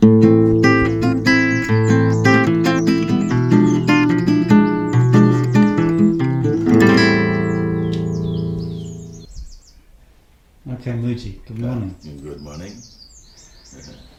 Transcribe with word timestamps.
Okay, 0.00 0.10
Mooji, 10.92 11.44
good 11.46 11.58
morning. 11.58 11.96
Good 12.22 12.40
morning. 12.40 12.72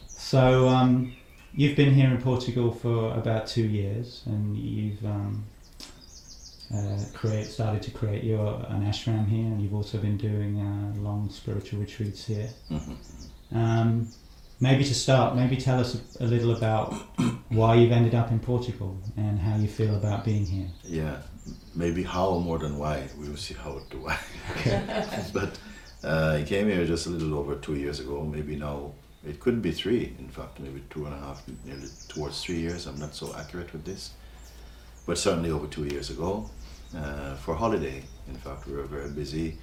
So, 0.08 0.68
um, 0.68 1.16
you've 1.54 1.76
been 1.76 1.94
here 1.94 2.10
in 2.10 2.20
Portugal 2.20 2.72
for 2.72 3.14
about 3.14 3.46
two 3.46 3.66
years, 3.66 4.22
and 4.26 4.58
you've 4.58 5.02
um, 5.06 5.46
uh, 6.74 6.98
create, 7.14 7.46
started 7.46 7.80
to 7.84 7.90
create 7.90 8.22
your 8.22 8.66
an 8.68 8.84
ashram 8.84 9.26
here, 9.26 9.46
and 9.46 9.62
you've 9.62 9.74
also 9.74 9.96
been 9.96 10.18
doing 10.18 10.60
uh, 10.60 11.00
long 11.00 11.30
spiritual 11.30 11.80
retreats 11.80 12.26
here. 12.26 12.50
Mhm. 12.70 12.96
Um, 13.52 14.08
maybe 14.60 14.84
to 14.84 14.94
start, 14.94 15.34
maybe 15.34 15.56
tell 15.56 15.80
us 15.80 15.98
a, 16.20 16.24
a 16.24 16.26
little 16.26 16.54
about 16.54 16.92
why 17.48 17.74
you've 17.74 17.92
ended 17.92 18.14
up 18.14 18.30
in 18.30 18.38
Portugal 18.38 18.96
and 19.16 19.38
how 19.38 19.56
you 19.56 19.66
feel 19.66 19.96
about 19.96 20.24
being 20.24 20.44
here. 20.44 20.68
Yeah, 20.84 21.16
maybe 21.74 22.02
how 22.02 22.38
more 22.38 22.58
than 22.58 22.78
why. 22.78 23.08
We 23.18 23.28
will 23.28 23.36
see 23.36 23.54
how 23.54 23.80
to 23.90 23.96
why. 23.96 24.18
but 25.32 25.58
uh, 26.04 26.38
I 26.40 26.44
came 26.44 26.68
here 26.68 26.84
just 26.84 27.06
a 27.06 27.10
little 27.10 27.34
over 27.38 27.56
two 27.56 27.76
years 27.76 28.00
ago. 28.00 28.22
Maybe 28.22 28.56
now 28.56 28.92
it 29.26 29.40
could 29.40 29.62
be 29.62 29.72
three. 29.72 30.14
In 30.18 30.28
fact, 30.28 30.60
maybe 30.60 30.82
two 30.90 31.06
and 31.06 31.14
a 31.14 31.18
half, 31.18 31.42
nearly 31.64 31.88
towards 32.08 32.42
three 32.44 32.58
years. 32.58 32.86
I'm 32.86 32.98
not 32.98 33.14
so 33.14 33.34
accurate 33.36 33.72
with 33.72 33.84
this, 33.84 34.10
but 35.06 35.18
certainly 35.18 35.50
over 35.50 35.66
two 35.66 35.84
years 35.86 36.10
ago 36.10 36.48
uh, 36.96 37.34
for 37.36 37.54
holiday. 37.54 38.02
In 38.28 38.36
fact, 38.36 38.66
we 38.66 38.74
were 38.74 38.84
very 38.84 39.10
busy, 39.10 39.58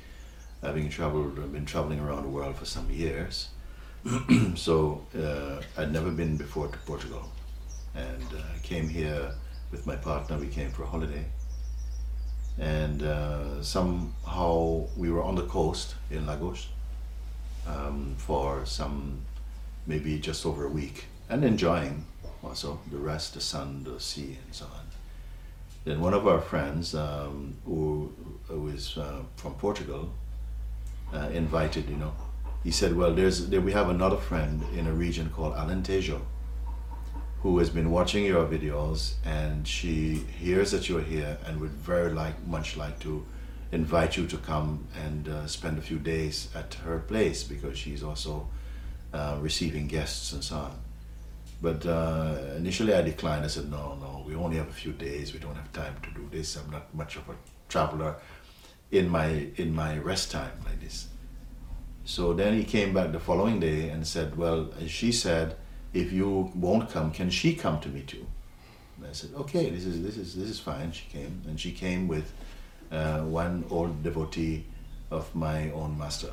having 0.62 0.90
traveled, 0.90 1.36
been 1.54 1.66
traveling 1.66 2.00
around 2.00 2.24
the 2.24 2.30
world 2.30 2.56
for 2.56 2.66
some 2.66 2.90
years. 2.90 3.50
so 4.56 5.02
uh, 5.18 5.62
I'd 5.78 5.92
never 5.92 6.12
been 6.12 6.38
before 6.38 6.68
to 6.68 6.78
Portugal, 6.80 7.30
and 7.96 8.24
uh, 8.34 8.42
I 8.56 8.60
came 8.64 8.88
here 8.88 9.32
with 9.72 9.86
my 9.86 9.96
partner. 9.96 10.38
We 10.38 10.48
came 10.48 10.72
for 10.72 10.84
a 10.84 10.88
holiday, 10.88 11.26
and 12.60 13.04
uh, 13.04 13.62
somehow 13.64 14.88
we 14.96 15.10
were 15.10 15.24
on 15.24 15.36
the 15.36 15.46
coast 15.46 15.96
in 16.10 16.26
Lagos 16.26 16.68
um, 17.68 18.16
for 18.18 18.66
some 18.66 19.22
maybe 19.86 20.20
just 20.20 20.46
over 20.46 20.66
a 20.66 20.70
week, 20.70 21.06
and 21.30 21.44
enjoying 21.44 22.06
also 22.44 22.80
the 22.92 22.98
rest, 22.98 23.34
the 23.34 23.42
sun, 23.42 23.84
the 23.84 24.00
sea, 24.00 24.38
and 24.46 24.54
so 24.54 24.66
on. 24.66 24.86
Then 25.86 26.02
one 26.02 26.14
of 26.14 26.28
our 26.28 26.42
friends, 26.42 26.94
um, 26.96 27.56
who, 27.66 28.14
who 28.48 28.68
is 28.68 28.98
uh, 28.98 29.22
from 29.38 29.54
Portugal, 29.56 30.10
uh, 31.14 31.30
invited. 31.34 31.90
You 31.90 31.96
know, 31.96 32.14
he 32.68 32.72
said, 32.72 32.98
"Well, 32.98 33.14
there's 33.16 33.48
there, 33.48 33.62
we 33.62 33.72
have 33.72 33.88
another 33.88 34.18
friend 34.18 34.62
in 34.78 34.88
a 34.88 34.92
region 34.92 35.30
called 35.30 35.54
Alentejo, 35.56 36.20
who 37.42 37.60
has 37.60 37.70
been 37.70 37.90
watching 37.92 38.26
your 38.26 38.46
videos, 38.46 39.14
and 39.24 39.66
she 39.66 40.16
hears 40.44 40.72
that 40.72 40.90
you're 40.90 41.08
here, 41.16 41.38
and 41.46 41.62
would 41.62 41.72
very 41.92 42.12
like 42.12 42.46
much 42.46 42.76
like 42.76 43.00
to 43.00 43.26
invite 43.72 44.18
you 44.18 44.28
to 44.28 44.38
come 44.50 44.86
and 45.06 45.30
uh, 45.30 45.48
spend 45.48 45.78
a 45.78 45.82
few 45.82 45.98
days 45.98 46.50
at 46.54 46.74
her 46.86 47.00
place 47.00 47.42
because 47.42 47.78
she's 47.78 48.04
also 48.04 48.50
uh, 49.14 49.38
receiving 49.40 49.88
guests 49.88 50.34
and 50.34 50.44
so 50.44 50.58
on." 50.58 50.78
But 51.62 51.86
uh, 51.86 52.36
initially 52.58 52.94
I 52.94 53.02
declined. 53.02 53.46
I 53.46 53.48
said, 53.48 53.72
no, 53.72 53.96
no, 53.96 54.26
we 54.28 54.36
only 54.36 54.58
have 54.58 54.68
a 54.68 54.80
few 54.84 54.92
days. 54.92 55.34
We 55.34 55.40
don't 55.40 55.56
have 55.56 55.72
time 55.72 55.96
to 56.04 56.10
do 56.20 56.28
this. 56.30 56.58
I'm 56.58 56.70
not 56.70 56.94
much 56.94 57.16
of 57.16 57.30
a 57.30 57.36
traveler 57.70 58.16
in 58.92 59.08
my 59.08 59.28
in 59.56 59.74
my 59.74 59.98
rest 60.00 60.32
time 60.32 60.58
like 60.66 60.82
this. 60.82 61.08
So 62.08 62.32
then 62.32 62.54
he 62.54 62.64
came 62.64 62.94
back 62.94 63.12
the 63.12 63.20
following 63.20 63.60
day 63.60 63.90
and 63.90 64.08
said, 64.08 64.38
well, 64.38 64.70
she 64.88 65.12
said, 65.12 65.58
if 65.94 66.14
you 66.14 66.50
won't 66.56 66.90
come, 66.90 67.12
can 67.12 67.30
she 67.30 67.54
come 67.54 67.82
to 67.82 67.90
me 67.90 68.02
too? 68.02 68.26
And 68.96 69.08
I 69.08 69.12
said, 69.12 69.32
okay, 69.36 69.70
this 69.70 69.86
is 69.86 70.02
this 70.02 70.16
is 70.16 70.34
this 70.34 70.50
is 70.50 70.58
fine. 70.58 70.94
She 70.94 71.06
came, 71.12 71.42
and 71.46 71.60
she 71.60 71.72
came 71.72 72.08
with 72.08 72.32
uh, 72.94 73.20
one 73.20 73.66
old 73.70 74.04
devotee 74.04 74.64
of 75.12 75.36
my 75.36 75.70
own 75.72 75.98
master 75.98 76.32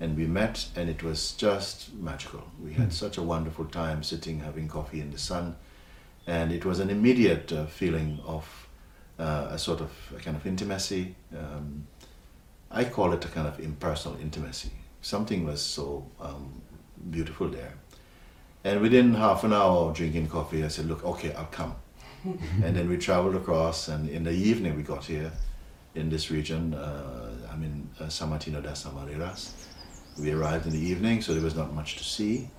and 0.00 0.16
we 0.16 0.26
met 0.26 0.66
and 0.74 0.88
it 0.88 1.02
was 1.02 1.32
just 1.32 1.92
magical 1.94 2.42
we 2.62 2.72
had 2.72 2.92
such 2.92 3.18
a 3.18 3.22
wonderful 3.22 3.66
time 3.66 4.02
sitting 4.02 4.40
having 4.40 4.66
coffee 4.68 5.00
in 5.00 5.10
the 5.10 5.18
sun 5.18 5.54
and 6.26 6.52
it 6.52 6.64
was 6.64 6.80
an 6.80 6.90
immediate 6.90 7.52
uh, 7.52 7.66
feeling 7.66 8.18
of 8.26 8.68
uh, 9.18 9.48
a 9.50 9.58
sort 9.58 9.80
of 9.80 9.90
a 10.16 10.20
kind 10.20 10.36
of 10.36 10.46
intimacy 10.46 11.14
um, 11.36 11.86
i 12.70 12.84
call 12.84 13.12
it 13.12 13.24
a 13.24 13.28
kind 13.28 13.46
of 13.46 13.58
impersonal 13.60 14.18
intimacy 14.20 14.70
something 15.00 15.44
was 15.44 15.60
so 15.60 16.06
um, 16.20 16.62
beautiful 17.10 17.48
there 17.48 17.74
and 18.64 18.80
within 18.80 19.14
half 19.14 19.44
an 19.44 19.52
hour 19.52 19.88
of 19.88 19.96
drinking 19.96 20.28
coffee 20.28 20.64
i 20.64 20.68
said 20.68 20.86
look 20.86 21.04
okay 21.04 21.32
i'll 21.34 21.46
come 21.46 21.74
and 22.62 22.76
then 22.76 22.88
we 22.88 22.96
traveled 22.98 23.34
across 23.34 23.88
and 23.88 24.08
in 24.08 24.24
the 24.24 24.32
evening 24.32 24.76
we 24.76 24.82
got 24.82 25.04
here 25.04 25.32
in 25.94 26.10
this 26.10 26.30
region 26.30 26.74
uh, 26.74 27.30
i'm 27.50 27.62
in 27.62 27.88
uh, 27.98 28.04
São 28.04 28.28
Martinho 28.28 28.62
das 28.62 28.84
Amoreiras 28.84 29.52
we 30.18 30.32
arrived 30.32 30.66
in 30.66 30.72
the 30.72 30.78
evening, 30.78 31.22
so 31.22 31.32
there 31.32 31.42
was 31.42 31.54
not 31.54 31.72
much 31.72 31.96
to 31.96 32.04
see. 32.04 32.50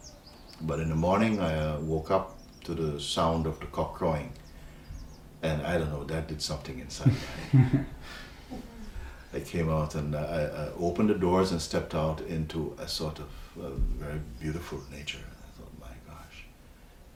But 0.61 0.79
in 0.79 0.89
the 0.89 0.95
morning, 0.95 1.39
I 1.39 1.55
uh, 1.55 1.79
woke 1.79 2.11
up 2.11 2.37
to 2.63 2.73
the 2.73 2.99
sound 2.99 3.45
of 3.45 3.59
the 3.59 3.67
cock 3.67 3.95
crowing. 3.95 4.31
And 5.43 5.61
I 5.63 5.77
don't 5.77 5.89
know, 5.89 6.03
that 6.05 6.27
did 6.27 6.41
something 6.41 6.79
inside 6.79 7.13
me. 7.53 7.61
I 9.33 9.39
came 9.39 9.69
out 9.69 9.95
and 9.95 10.15
I, 10.15 10.19
I 10.19 10.69
opened 10.79 11.09
the 11.09 11.15
doors 11.15 11.51
and 11.51 11.61
stepped 11.61 11.95
out 11.95 12.21
into 12.21 12.75
a 12.79 12.87
sort 12.87 13.19
of 13.19 13.29
uh, 13.59 13.69
very 13.97 14.19
beautiful 14.39 14.81
nature. 14.91 15.19
I 15.19 15.57
thought, 15.57 15.71
my 15.79 15.95
gosh. 16.13 16.45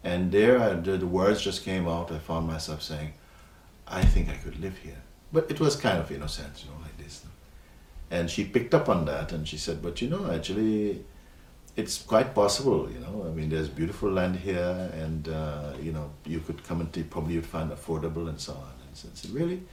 And 0.03 0.31
there, 0.31 0.59
I, 0.59 0.73
the, 0.73 1.05
words 1.05 1.41
just 1.41 1.65
came 1.65 1.87
out. 1.87 2.11
I 2.11 2.19
found 2.19 2.47
myself 2.47 2.81
saying, 2.81 3.13
I 3.87 4.03
think 4.03 4.29
I 4.29 4.35
could 4.35 4.59
live 4.59 4.77
here. 4.77 5.01
But 5.33 5.51
it 5.51 5.59
was 5.59 5.75
kind 5.75 5.97
of 5.97 6.11
innocent, 6.11 6.63
you 6.63 6.71
know, 6.71 6.77
like 6.81 6.97
this. 6.97 7.25
And 8.09 8.29
she 8.29 8.45
picked 8.45 8.73
up 8.73 8.87
on 8.87 9.05
that 9.05 9.31
and 9.33 9.47
she 9.47 9.57
said, 9.57 9.81
But 9.81 10.01
you 10.01 10.09
know, 10.09 10.31
actually, 10.31 11.03
it's 11.75 12.01
quite 12.01 12.33
possible, 12.33 12.89
you 12.89 12.99
know. 12.99 13.25
I 13.27 13.31
mean, 13.31 13.49
there's 13.49 13.67
beautiful 13.67 14.09
land 14.09 14.37
here 14.37 14.89
and, 14.93 15.27
uh, 15.27 15.73
you 15.81 15.91
know, 15.91 16.11
you 16.25 16.39
could 16.39 16.63
come 16.63 16.79
and 16.81 17.09
probably 17.09 17.33
you'd 17.33 17.45
find 17.45 17.71
affordable 17.71 18.29
and 18.29 18.39
so 18.39 18.53
on. 18.53 18.73
And 18.87 18.95
so 18.95 19.09
I 19.11 19.15
said, 19.15 19.31
Really? 19.31 19.63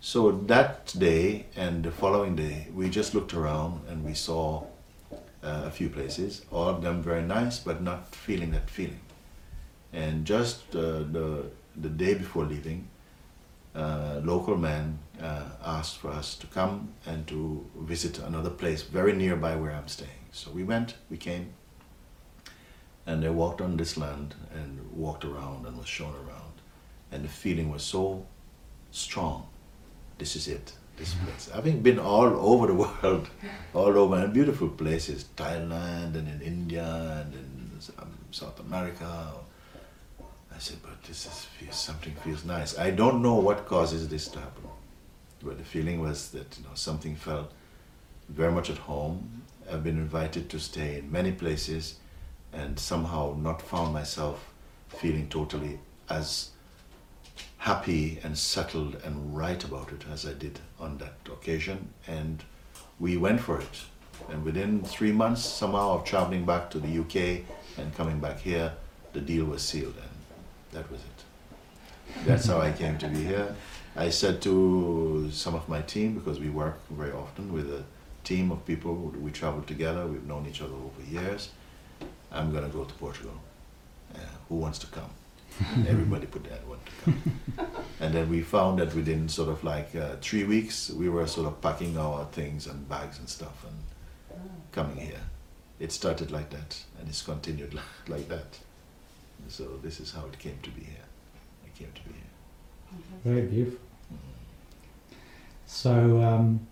So 0.00 0.30
that 0.30 0.94
day 0.96 1.46
and 1.56 1.82
the 1.82 1.90
following 1.90 2.36
day, 2.36 2.68
we 2.72 2.88
just 2.88 3.14
looked 3.14 3.34
around 3.34 3.80
and 3.88 4.04
we 4.04 4.14
saw 4.14 4.64
uh, 5.42 5.64
a 5.66 5.70
few 5.70 5.88
places, 5.88 6.44
all 6.52 6.68
of 6.68 6.82
them 6.82 7.02
very 7.02 7.22
nice, 7.22 7.58
but 7.58 7.82
not 7.82 8.14
feeling 8.14 8.52
that 8.52 8.70
feeling. 8.70 9.00
And 9.92 10.24
just 10.24 10.74
uh, 10.74 11.00
the, 11.00 11.46
the 11.76 11.88
day 11.88 12.14
before 12.14 12.44
leaving, 12.44 12.88
uh, 13.74 14.20
local 14.22 14.56
man 14.56 14.98
uh, 15.20 15.44
asked 15.64 15.98
for 15.98 16.10
us 16.10 16.36
to 16.36 16.46
come 16.46 16.94
and 17.04 17.26
to 17.26 17.66
visit 17.80 18.18
another 18.20 18.50
place 18.50 18.82
very 18.82 19.12
nearby 19.12 19.56
where 19.56 19.72
I'm 19.72 19.88
staying. 19.88 20.10
So 20.30 20.50
we 20.52 20.62
went, 20.62 20.94
we 21.10 21.16
came, 21.16 21.54
and 23.04 23.24
I 23.24 23.30
walked 23.30 23.60
on 23.60 23.76
this 23.76 23.96
land 23.96 24.36
and 24.54 24.92
walked 24.92 25.24
around 25.24 25.66
and 25.66 25.76
was 25.76 25.88
shown 25.88 26.14
around. 26.14 26.52
And 27.10 27.24
the 27.24 27.28
feeling 27.28 27.70
was 27.70 27.82
so 27.82 28.26
strong. 28.90 29.48
This 30.18 30.34
is 30.36 30.48
it, 30.48 30.72
this 30.96 31.14
place. 31.14 31.48
Having 31.54 31.82
been 31.82 31.98
all 31.98 32.26
over 32.26 32.66
the 32.66 32.74
world, 33.02 33.28
all 33.72 33.96
over, 33.96 34.16
and 34.16 34.32
beautiful 34.32 34.68
places, 34.68 35.26
Thailand 35.36 36.16
and 36.16 36.28
in 36.28 36.40
India 36.42 37.24
and 37.24 37.34
in 37.34 37.70
South 38.30 38.58
America, 38.60 39.32
I 40.54 40.58
said, 40.58 40.78
but 40.82 41.00
this 41.04 41.26
is 41.26 41.74
something 41.74 42.14
feels 42.24 42.44
nice. 42.44 42.76
I 42.76 42.90
don't 42.90 43.22
know 43.22 43.36
what 43.36 43.66
causes 43.66 44.08
this 44.08 44.26
to 44.28 44.40
happen, 44.40 44.64
but 45.42 45.56
the 45.58 45.64
feeling 45.64 46.00
was 46.00 46.30
that 46.32 46.58
you 46.58 46.64
know 46.64 46.74
something 46.74 47.14
felt 47.14 47.52
very 48.28 48.50
much 48.52 48.68
at 48.68 48.78
home. 48.78 49.42
I've 49.70 49.84
been 49.84 49.98
invited 49.98 50.48
to 50.50 50.58
stay 50.58 50.98
in 50.98 51.12
many 51.12 51.30
places, 51.30 52.00
and 52.52 52.78
somehow 52.78 53.36
not 53.38 53.62
found 53.62 53.92
myself 53.92 54.52
feeling 54.88 55.28
totally 55.28 55.78
as 56.10 56.50
happy 57.58 58.18
and 58.22 58.38
settled 58.38 58.96
and 59.04 59.36
right 59.36 59.62
about 59.62 59.92
it 59.92 60.04
as 60.10 60.24
I 60.24 60.32
did 60.32 60.60
on 60.80 60.98
that 60.98 61.14
occasion. 61.26 61.92
And 62.06 62.42
we 62.98 63.16
went 63.16 63.40
for 63.40 63.60
it. 63.60 63.82
And 64.30 64.44
within 64.44 64.82
three 64.82 65.12
months, 65.12 65.44
somehow 65.44 65.92
of 65.92 66.04
traveling 66.04 66.44
back 66.44 66.70
to 66.70 66.78
the 66.78 66.98
UK 66.98 67.44
and 67.78 67.94
coming 67.94 68.20
back 68.20 68.40
here, 68.40 68.72
the 69.12 69.20
deal 69.20 69.44
was 69.44 69.62
sealed. 69.62 69.94
And 69.96 70.10
that 70.72 70.90
was 70.90 71.00
it. 71.00 72.26
That's 72.26 72.46
how 72.46 72.60
I 72.60 72.72
came 72.72 72.98
to 72.98 73.08
be 73.08 73.24
here. 73.24 73.54
I 73.96 74.10
said 74.10 74.40
to 74.42 75.28
some 75.32 75.54
of 75.54 75.68
my 75.68 75.82
team, 75.82 76.14
because 76.14 76.38
we 76.38 76.50
work 76.50 76.78
very 76.90 77.12
often 77.12 77.52
with 77.52 77.72
a 77.72 77.82
team 78.22 78.52
of 78.52 78.64
people, 78.64 78.94
we 78.94 79.30
travel 79.30 79.62
together, 79.62 80.06
we've 80.06 80.26
known 80.26 80.46
each 80.46 80.62
other 80.62 80.74
over 80.74 81.02
years. 81.10 81.50
I'm 82.30 82.52
going 82.52 82.64
to 82.64 82.70
go 82.70 82.84
to 82.84 82.94
Portugal. 82.94 83.34
Uh, 84.14 84.18
who 84.48 84.56
wants 84.56 84.78
to 84.80 84.86
come? 84.86 85.10
Everybody 85.88 86.26
put 86.26 86.44
that 86.44 86.66
one 86.66 86.78
to 86.84 86.92
come. 87.04 87.22
and 88.00 88.14
then 88.14 88.28
we 88.28 88.42
found 88.42 88.78
that 88.78 88.94
within 88.94 89.28
sort 89.28 89.48
of 89.48 89.64
like 89.64 89.94
uh, 89.96 90.16
three 90.20 90.44
weeks, 90.44 90.90
we 90.90 91.08
were 91.08 91.26
sort 91.26 91.46
of 91.46 91.60
packing 91.60 91.96
our 91.98 92.24
things 92.26 92.66
and 92.66 92.88
bags 92.88 93.18
and 93.18 93.28
stuff 93.28 93.64
and 93.64 93.76
coming 94.72 94.96
here. 94.96 95.20
it 95.80 95.92
started 95.92 96.30
like 96.30 96.50
that 96.50 96.84
and 96.98 97.08
it's 97.08 97.22
continued 97.22 97.74
li- 97.74 97.80
like 98.08 98.28
that. 98.28 98.58
So 99.48 99.64
this 99.82 100.00
is 100.00 100.12
how 100.12 100.26
it 100.26 100.38
came 100.38 100.58
to 100.62 100.70
be 100.70 100.82
here. 100.82 101.06
It 101.64 101.74
came 101.74 101.92
to 101.94 102.02
be 102.02 102.14
here. 102.14 103.02
Very 103.24 103.46
beautiful. 103.46 103.80
So, 105.66 106.22
um, 106.22 106.66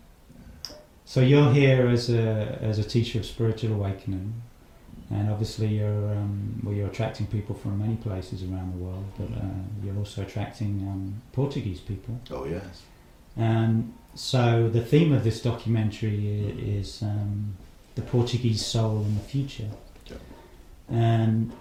so 1.04 1.20
you're 1.20 1.52
here 1.52 1.86
as 1.88 2.10
a 2.10 2.58
as 2.62 2.78
a 2.78 2.82
teacher 2.82 3.18
of 3.20 3.26
spiritual 3.26 3.74
awakening, 3.74 4.42
and 5.10 5.30
obviously 5.30 5.68
you're 5.68 6.10
um, 6.10 6.60
well, 6.62 6.74
you're 6.74 6.88
attracting 6.88 7.26
people 7.26 7.54
from 7.54 7.78
many 7.78 7.96
places 7.96 8.42
around 8.42 8.72
the 8.72 8.84
world, 8.84 9.04
but 9.18 9.28
uh, 9.36 9.84
you're 9.84 9.96
also 9.96 10.22
attracting 10.22 10.86
um, 10.88 11.22
Portuguese 11.32 11.80
people. 11.80 12.18
Oh 12.30 12.44
yes. 12.44 12.82
And 13.36 13.92
so 14.14 14.68
the 14.68 14.80
theme 14.80 15.12
of 15.12 15.22
this 15.22 15.40
documentary 15.42 16.54
is 16.58 17.02
um, 17.02 17.56
the 17.94 18.02
Portuguese 18.02 18.64
soul 18.64 19.02
in 19.02 19.14
the 19.14 19.20
future. 19.20 19.68
Yeah. 20.06 20.16
And 20.88 21.52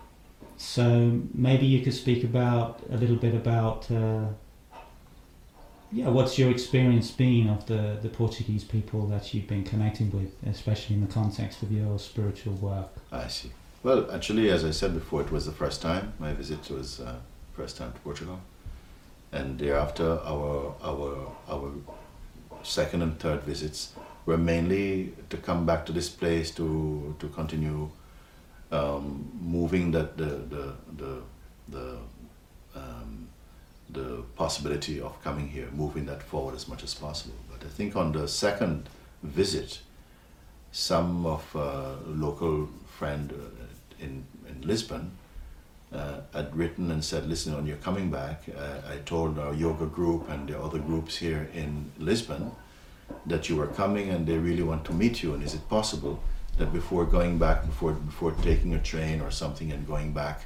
so 0.57 1.21
maybe 1.33 1.65
you 1.65 1.83
could 1.83 1.93
speak 1.93 2.23
about 2.23 2.81
a 2.89 2.97
little 2.97 3.17
bit 3.17 3.35
about 3.35 3.91
uh, 3.91 4.27
yeah, 5.91 6.09
what's 6.09 6.37
your 6.37 6.49
experience 6.49 7.11
been 7.11 7.49
of 7.49 7.65
the, 7.67 7.97
the 8.01 8.09
Portuguese 8.09 8.63
people 8.63 9.07
that 9.07 9.33
you've 9.33 9.47
been 9.47 9.63
connecting 9.63 10.11
with, 10.11 10.35
especially 10.47 10.95
in 10.95 11.01
the 11.01 11.11
context 11.11 11.61
of 11.63 11.71
your 11.71 11.99
spiritual 11.99 12.53
work? 12.53 12.89
I 13.11 13.27
see. 13.27 13.51
Well, 13.83 14.11
actually, 14.11 14.49
as 14.49 14.65
I 14.65 14.71
said 14.71 14.93
before, 14.93 15.21
it 15.21 15.31
was 15.31 15.45
the 15.45 15.51
first 15.51 15.81
time 15.81 16.13
my 16.19 16.33
visit 16.33 16.69
was 16.71 16.99
uh, 16.99 17.17
first 17.53 17.77
time 17.77 17.93
to 17.93 17.99
Portugal, 17.99 18.39
and 19.31 19.59
thereafter 19.59 20.19
our 20.25 20.73
our 20.83 21.31
our 21.47 21.71
second 22.63 23.03
and 23.03 23.19
third 23.19 23.43
visits 23.43 23.93
were 24.25 24.37
mainly 24.37 25.13
to 25.29 25.37
come 25.37 25.67
back 25.67 25.85
to 25.85 25.91
this 25.91 26.09
place 26.09 26.49
to 26.51 27.15
to 27.19 27.27
continue 27.29 27.89
um, 28.71 29.29
moving 29.39 29.91
that 29.91 30.17
the 30.17 30.25
the 30.49 30.73
the 30.97 31.21
the 31.69 31.97
the 33.89 34.23
possibility 34.35 34.99
of 34.99 35.21
coming 35.23 35.47
here, 35.47 35.69
moving 35.71 36.05
that 36.05 36.23
forward 36.23 36.55
as 36.55 36.67
much 36.67 36.83
as 36.83 36.93
possible. 36.93 37.35
But 37.51 37.65
I 37.65 37.69
think 37.69 37.95
on 37.95 38.11
the 38.11 38.27
second 38.27 38.89
visit, 39.23 39.79
some 40.71 41.25
of 41.25 41.55
uh, 41.55 41.95
local 42.05 42.67
friend 42.87 43.31
uh, 43.31 44.03
in 44.03 44.25
in 44.49 44.61
Lisbon 44.67 45.11
uh, 45.93 46.19
had 46.33 46.55
written 46.55 46.91
and 46.91 47.03
said, 47.03 47.27
"Listen, 47.27 47.55
when 47.55 47.65
you're 47.65 47.77
coming 47.77 48.11
back, 48.11 48.43
uh, 48.57 48.93
I 48.93 48.97
told 49.05 49.39
our 49.39 49.53
yoga 49.53 49.85
group 49.85 50.29
and 50.29 50.49
the 50.49 50.59
other 50.59 50.79
groups 50.79 51.17
here 51.17 51.49
in 51.53 51.91
Lisbon 51.97 52.51
that 53.25 53.49
you 53.49 53.55
were 53.55 53.67
coming, 53.67 54.09
and 54.09 54.25
they 54.27 54.37
really 54.37 54.63
want 54.63 54.83
to 54.85 54.93
meet 54.93 55.23
you. 55.23 55.33
And 55.33 55.43
is 55.43 55.53
it 55.53 55.69
possible 55.69 56.19
that 56.57 56.73
before 56.73 57.05
going 57.05 57.37
back, 57.37 57.65
before 57.65 57.93
before 57.93 58.31
taking 58.31 58.73
a 58.73 58.79
train 58.79 59.21
or 59.21 59.31
something 59.31 59.71
and 59.71 59.87
going 59.87 60.13
back 60.13 60.45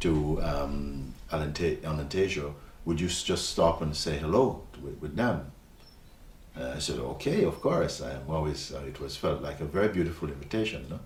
to 0.00 0.42
um, 0.42 1.14
Alente- 1.30 1.78
Alentejo, 1.82 2.54
would 2.84 3.00
you 3.00 3.08
just 3.08 3.48
stop 3.50 3.82
and 3.82 3.94
say 3.94 4.18
hello 4.18 4.62
to, 4.72 4.80
with, 4.80 5.16
them?" 5.16 5.52
Uh, 6.56 6.74
I 6.76 6.78
said, 6.78 6.98
"Okay, 6.98 7.44
of 7.44 7.60
course. 7.60 8.00
I 8.00 8.12
am 8.12 8.28
always. 8.28 8.72
Uh, 8.72 8.82
it 8.86 9.00
was 9.00 9.16
felt 9.16 9.42
like 9.42 9.60
a 9.60 9.64
very 9.64 9.88
beautiful 9.88 10.28
invitation, 10.28 10.86
no?" 10.90 11.00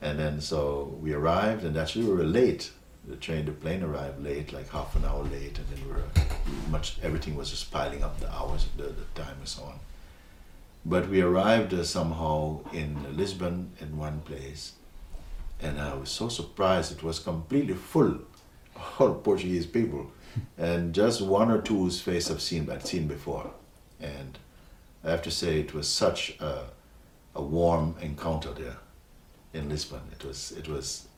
And 0.00 0.18
then 0.18 0.40
so 0.40 0.96
we 1.00 1.12
arrived, 1.12 1.64
and 1.64 1.76
actually 1.76 2.06
we 2.06 2.14
were 2.14 2.24
late. 2.24 2.70
The 3.08 3.16
train, 3.16 3.46
the 3.46 3.52
plane 3.52 3.82
arrived 3.82 4.22
late, 4.22 4.52
like 4.52 4.68
half 4.70 4.94
an 4.94 5.04
hour 5.04 5.24
late, 5.24 5.58
and 5.58 5.66
then 5.68 5.86
we 5.86 5.92
were 5.92 6.04
much. 6.70 6.96
Everything 7.02 7.34
was 7.34 7.50
just 7.50 7.70
piling 7.70 8.02
up, 8.02 8.20
the 8.20 8.30
hours, 8.32 8.66
the, 8.76 8.84
the 8.84 9.04
time, 9.14 9.36
and 9.38 9.48
so 9.48 9.62
on. 9.64 9.78
But 10.84 11.08
we 11.08 11.20
arrived 11.20 11.74
uh, 11.74 11.84
somehow 11.84 12.60
in 12.72 13.16
Lisbon 13.16 13.72
in 13.80 13.98
one 13.98 14.20
place, 14.20 14.72
and 15.60 15.80
I 15.80 15.94
was 15.94 16.10
so 16.10 16.28
surprised. 16.28 16.92
It 16.92 17.02
was 17.02 17.18
completely 17.18 17.74
full, 17.74 18.18
all 18.98 19.14
Portuguese 19.14 19.66
people, 19.66 20.10
and 20.58 20.94
just 20.94 21.20
one 21.20 21.50
or 21.50 21.60
two's 21.60 22.00
face 22.00 22.30
I've 22.30 22.42
seen 22.42 22.70
I'd 22.70 22.86
seen 22.86 23.06
before, 23.06 23.50
and 24.00 24.38
I 25.04 25.10
have 25.10 25.22
to 25.22 25.30
say 25.30 25.60
it 25.60 25.74
was 25.74 25.88
such 25.88 26.38
a, 26.40 26.64
a 27.34 27.42
warm 27.42 27.94
encounter 28.00 28.52
there 28.52 28.76
in 29.52 29.68
Lisbon. 29.68 30.02
It 30.12 30.24
was 30.24 30.52
it 30.52 30.68
was 30.68 31.08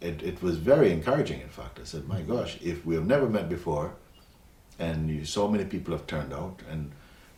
it, 0.00 0.22
it 0.22 0.42
was 0.42 0.56
very 0.56 0.92
encouraging. 0.92 1.40
In 1.40 1.48
fact, 1.48 1.78
I 1.80 1.84
said, 1.84 2.08
"My 2.08 2.22
gosh, 2.22 2.58
if 2.62 2.84
we 2.86 2.94
have 2.94 3.06
never 3.06 3.28
met 3.28 3.48
before, 3.48 3.94
and 4.78 5.10
you, 5.10 5.24
so 5.24 5.48
many 5.48 5.64
people 5.64 5.92
have 5.92 6.06
turned 6.06 6.32
out, 6.32 6.60
and 6.70 6.92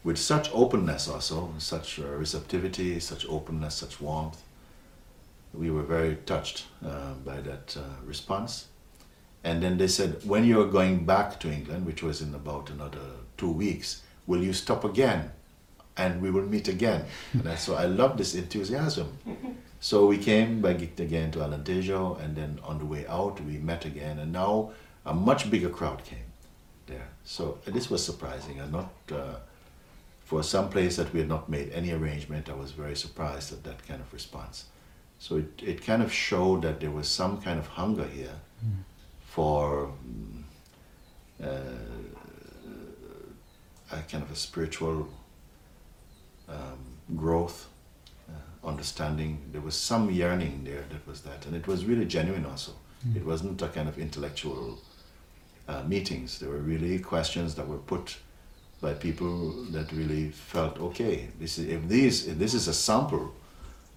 with 0.04 0.18
such 0.18 0.50
openness 0.54 1.08
also, 1.08 1.52
such 1.58 1.98
uh, 1.98 2.04
receptivity, 2.04 3.00
such 3.00 3.26
openness, 3.28 3.74
such 3.74 4.00
warmth, 4.00 4.42
we 5.52 5.70
were 5.70 5.82
very 5.82 6.16
touched 6.24 6.66
uh, 6.86 7.14
by 7.24 7.40
that 7.40 7.76
uh, 7.76 8.06
response." 8.06 8.69
And 9.42 9.62
then 9.62 9.78
they 9.78 9.88
said, 9.88 10.24
"When 10.24 10.44
you're 10.44 10.70
going 10.70 11.06
back 11.06 11.40
to 11.40 11.50
England, 11.50 11.86
which 11.86 12.02
was 12.02 12.20
in 12.20 12.34
about 12.34 12.70
another 12.70 13.06
two 13.36 13.50
weeks, 13.50 14.02
will 14.26 14.42
you 14.42 14.52
stop 14.52 14.84
again?" 14.84 15.32
And 15.96 16.22
we 16.22 16.30
will 16.30 16.46
meet 16.46 16.68
again. 16.68 17.04
And 17.32 17.48
I, 17.48 17.56
so 17.56 17.74
I 17.74 17.84
love 17.84 18.16
this 18.16 18.34
enthusiasm. 18.34 19.18
So 19.82 20.06
we 20.06 20.18
came 20.18 20.60
back 20.60 20.82
again 20.82 21.30
to 21.32 21.38
Alentejo, 21.38 22.20
and 22.22 22.36
then 22.36 22.60
on 22.62 22.78
the 22.78 22.84
way 22.84 23.06
out, 23.06 23.40
we 23.40 23.56
met 23.56 23.86
again, 23.86 24.18
and 24.18 24.30
now 24.30 24.72
a 25.06 25.14
much 25.14 25.50
bigger 25.50 25.70
crowd 25.70 26.04
came 26.04 26.28
there. 26.86 27.08
So 27.24 27.58
this 27.64 27.88
was 27.88 28.04
surprising, 28.04 28.60
and 28.60 28.72
not 28.72 28.92
uh, 29.10 29.36
for 30.22 30.42
some 30.42 30.68
place 30.68 30.96
that 30.96 31.12
we 31.14 31.20
had 31.20 31.28
not 31.30 31.48
made 31.48 31.72
any 31.72 31.92
arrangement. 31.92 32.50
I 32.50 32.54
was 32.54 32.72
very 32.72 32.94
surprised 32.94 33.54
at 33.54 33.64
that 33.64 33.86
kind 33.88 34.02
of 34.02 34.12
response. 34.12 34.66
So 35.18 35.38
it, 35.38 35.62
it 35.62 35.84
kind 35.84 36.02
of 36.02 36.12
showed 36.12 36.60
that 36.62 36.80
there 36.80 36.90
was 36.90 37.08
some 37.08 37.40
kind 37.40 37.58
of 37.58 37.66
hunger 37.66 38.06
here. 38.06 38.36
For 39.34 39.90
mm, 40.06 40.42
uh, 41.42 41.46
a 43.92 43.96
kind 44.10 44.22
of 44.22 44.30
a 44.30 44.36
spiritual 44.36 45.08
um, 46.48 46.78
growth 47.16 47.68
uh, 48.28 48.66
understanding. 48.66 49.38
There 49.52 49.60
was 49.60 49.74
some 49.76 50.10
yearning 50.10 50.64
there 50.64 50.84
that 50.90 51.06
was 51.06 51.20
that, 51.22 51.46
and 51.46 51.54
it 51.54 51.66
was 51.66 51.84
really 51.84 52.06
genuine. 52.06 52.46
Also, 52.46 52.72
Mm. 53.06 53.16
it 53.16 53.24
wasn't 53.24 53.62
a 53.62 53.68
kind 53.68 53.88
of 53.88 53.98
intellectual 53.98 54.78
uh, 55.68 55.82
meetings. 55.88 56.38
There 56.38 56.50
were 56.50 56.58
really 56.74 56.98
questions 56.98 57.54
that 57.54 57.66
were 57.66 57.78
put 57.78 58.18
by 58.82 58.92
people 58.92 59.64
that 59.72 59.90
really 59.92 60.28
felt 60.30 60.78
okay. 60.78 61.28
This 61.40 61.56
is, 61.58 61.66
if 61.68 61.88
these 61.88 62.26
if 62.26 62.36
this 62.38 62.52
is 62.54 62.68
a 62.68 62.74
sample 62.74 63.32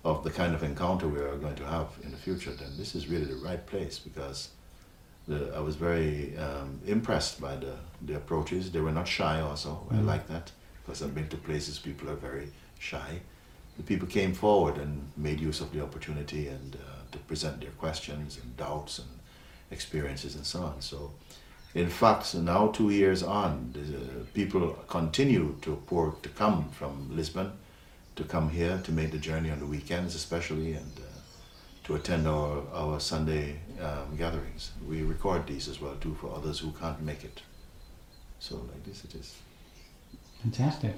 of 0.04 0.24
the 0.24 0.30
kind 0.30 0.56
of 0.56 0.64
encounter 0.64 1.08
we 1.10 1.20
are 1.20 1.38
going 1.38 1.56
to 1.56 1.66
have 1.66 1.88
in 2.04 2.12
the 2.12 2.18
future, 2.18 2.52
then 2.56 2.70
this 2.78 2.96
is 2.96 3.10
really 3.10 3.26
the 3.26 3.42
right 3.50 3.66
place 3.68 4.00
because 4.00 4.50
the, 5.28 5.54
I 5.56 5.60
was 5.60 5.76
very 5.76 6.38
um, 6.38 6.80
impressed 6.86 7.40
by 7.40 7.56
the, 7.56 7.76
the 8.02 8.16
approaches. 8.16 8.72
They 8.72 8.82
were 8.82 8.92
not 8.92 9.08
shy. 9.08 9.40
Also, 9.42 9.88
I 9.92 9.96
Mm. 9.96 10.06
like 10.06 10.28
that 10.28 10.52
because 10.82 11.02
I've 11.02 11.16
been 11.16 11.30
to 11.30 11.38
places 11.38 11.80
people 11.80 12.10
are 12.10 12.16
very 12.16 12.50
shy. 12.80 13.22
The 13.78 13.84
people 13.84 14.08
came 14.08 14.34
forward 14.34 14.78
and 14.78 15.12
made 15.18 15.40
use 15.40 15.62
of 15.62 15.72
the 15.72 15.82
opportunity 15.82 16.48
and 16.48 16.76
uh, 16.76 16.80
to 17.12 17.18
present 17.20 17.62
their 17.62 17.72
questions 17.72 18.38
and 18.42 18.56
doubts 18.58 19.00
and 19.00 19.08
experiences 19.72 20.36
and 20.36 20.46
so 20.46 20.62
on. 20.62 20.82
So, 20.82 21.12
in 21.74 21.90
fact, 21.90 22.36
now 22.36 22.68
two 22.68 22.90
years 22.92 23.24
on, 23.24 23.72
the, 23.74 23.80
uh, 23.98 24.26
people 24.34 24.70
continue 24.88 25.56
to 25.62 25.76
pour 25.88 26.12
to 26.22 26.30
come 26.30 26.70
from 26.72 27.16
Lisbon, 27.16 27.52
to 28.16 28.24
come 28.24 28.50
here 28.50 28.80
to 28.84 28.92
make 28.92 29.12
the 29.12 29.18
journey 29.18 29.50
on 29.50 29.60
the 29.60 29.66
weekends, 29.66 30.14
especially, 30.16 30.74
and 30.74 30.92
uh, 31.00 31.03
to 31.86 31.96
attend 31.96 32.28
our 32.28 32.64
our 32.74 33.00
Sunday 33.00 33.60
um, 33.82 34.16
gatherings. 34.18 34.72
We 34.88 35.04
record 35.04 35.48
these 35.48 35.68
as 35.68 35.82
well 35.82 35.96
too 35.96 36.16
for 36.20 36.34
others 36.36 36.60
who 36.60 36.72
can't 36.72 37.02
make 37.02 37.24
it. 37.24 37.42
So, 38.40 38.56
like 38.56 38.84
this, 38.84 39.04
it 39.06 39.16
is. 39.16 39.36
Fantastic. 40.42 40.96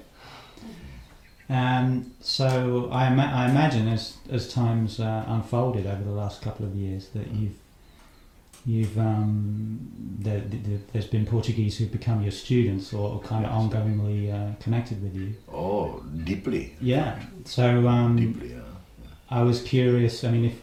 Um, 1.48 2.12
so 2.20 2.88
I, 2.90 3.06
ima- 3.06 3.32
I 3.32 3.48
imagine 3.48 3.86
as 3.88 4.16
as 4.30 4.52
times 4.52 4.98
uh, 4.98 5.24
unfolded 5.28 5.86
over 5.86 6.02
the 6.02 6.10
last 6.10 6.42
couple 6.42 6.66
of 6.66 6.74
years 6.74 7.08
that 7.10 7.28
you've 7.30 7.54
you've 8.64 8.98
um, 8.98 9.78
the, 10.18 10.40
the, 10.40 10.56
the, 10.56 10.80
there's 10.92 11.06
been 11.06 11.24
Portuguese 11.24 11.78
who've 11.78 11.92
become 11.92 12.20
your 12.22 12.32
students 12.32 12.92
or, 12.92 13.12
or 13.14 13.20
kind 13.20 13.46
of 13.46 13.52
ongoingly 13.52 14.32
uh, 14.34 14.56
connected 14.60 15.00
with 15.00 15.14
you. 15.14 15.34
Oh, 15.52 16.02
deeply. 16.24 16.74
Yeah. 16.80 17.22
So 17.44 17.86
um, 17.86 18.16
Deeply, 18.16 18.54
yeah. 18.54 18.62
I 19.30 19.42
was 19.42 19.62
curious. 19.62 20.24
I 20.24 20.32
mean, 20.32 20.46
if 20.46 20.60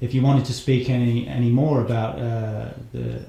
if 0.00 0.14
you 0.14 0.22
wanted 0.22 0.44
to 0.46 0.52
speak 0.52 0.88
any 0.88 1.28
any 1.28 1.50
more 1.50 1.80
about 1.80 2.18
uh, 2.18 2.70
the 2.92 3.22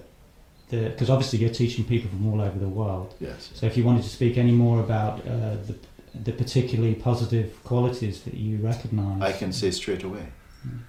the 0.69 0.89
because 0.89 1.09
obviously 1.09 1.39
you're 1.39 1.53
teaching 1.53 1.83
people 1.85 2.09
from 2.09 2.27
all 2.31 2.41
over 2.41 2.57
the 2.57 2.69
world. 2.69 3.13
Yes. 3.19 3.49
So 3.53 3.65
if 3.65 3.77
you 3.77 3.83
wanted 3.83 4.03
to 4.03 4.09
speak 4.09 4.37
any 4.37 4.51
more 4.51 4.79
about 4.79 5.19
uh, 5.19 5.57
the 5.67 5.75
the 6.13 6.31
particularly 6.31 6.95
positive 6.95 7.63
qualities 7.63 8.23
that 8.23 8.33
you 8.33 8.57
recognise, 8.57 9.21
I 9.21 9.37
can 9.37 9.53
say 9.53 9.71
straight 9.71 10.03
away. 10.03 10.27
Mm. 10.65 10.79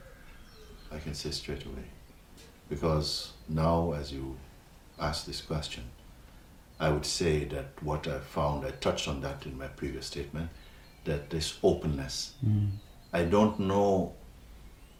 I 0.90 0.98
can 0.98 1.14
say 1.14 1.30
straight 1.30 1.64
away. 1.64 1.84
Because 2.68 3.32
now, 3.48 3.92
as 3.92 4.12
you 4.12 4.36
ask 4.98 5.26
this 5.26 5.40
question, 5.42 5.84
I 6.80 6.88
would 6.88 7.04
say 7.04 7.44
that 7.44 7.66
what 7.82 8.06
I 8.08 8.18
found, 8.18 8.64
I 8.64 8.70
touched 8.70 9.08
on 9.08 9.20
that 9.20 9.44
in 9.46 9.58
my 9.58 9.66
previous 9.66 10.06
statement, 10.06 10.50
that 11.04 11.30
this 11.30 11.58
openness. 11.62 12.32
Mm, 12.46 12.70
I 13.12 13.24
don't 13.24 13.60
know 13.60 14.14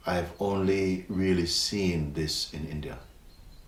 I've 0.07 0.31
only 0.41 1.05
really 1.09 1.47
seen 1.47 2.13
this 2.15 2.53
in 2.53 2.67
India. 2.67 2.99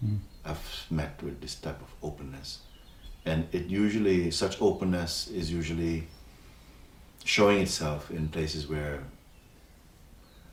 Mm. 0.05 0.19
I've 0.45 0.87
met 0.91 1.23
with 1.23 1.41
this 1.41 1.55
type 1.55 1.81
of 1.81 1.88
openness. 2.03 2.59
And 3.25 3.47
it 3.53 3.67
usually, 3.67 4.31
such 4.31 4.61
openness 4.61 5.29
is 5.29 5.50
usually 5.50 6.09
showing 7.25 7.61
itself 7.62 8.11
in 8.11 8.29
places 8.29 8.69
where 8.69 9.00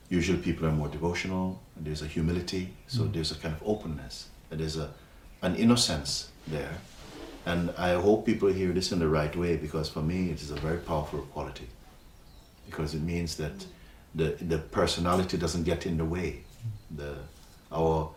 usually 0.08 0.38
people 0.38 0.66
are 0.66 0.72
more 0.72 0.88
devotional, 0.88 1.60
there's 1.76 2.02
a 2.02 2.06
humility, 2.06 2.72
so 2.86 3.02
Mm. 3.02 3.12
there's 3.12 3.32
a 3.32 3.34
kind 3.34 3.54
of 3.54 3.62
openness, 3.66 4.28
and 4.50 4.60
there's 4.60 4.76
a, 4.76 4.90
an 5.42 5.56
innocence 5.56 6.28
there. 6.46 6.78
And 7.44 7.70
I 7.76 7.94
hope 8.00 8.24
people 8.24 8.48
hear 8.52 8.72
this 8.72 8.92
in 8.92 8.98
the 9.00 9.08
right 9.08 9.34
way 9.36 9.56
because 9.56 9.88
for 9.88 10.00
me 10.02 10.30
it 10.30 10.40
is 10.40 10.50
a 10.50 10.56
very 10.56 10.78
powerful 10.78 11.22
quality. 11.32 11.66
Because 12.66 12.94
it 12.94 13.02
means 13.02 13.36
that 13.36 13.66
the, 14.14 14.36
the 14.40 14.58
personality 14.58 15.36
doesn't 15.36 15.64
get 15.64 15.86
in 15.86 15.96
the 15.96 16.04
way. 16.04 16.44
The, 16.96 17.16
our, 17.70 18.10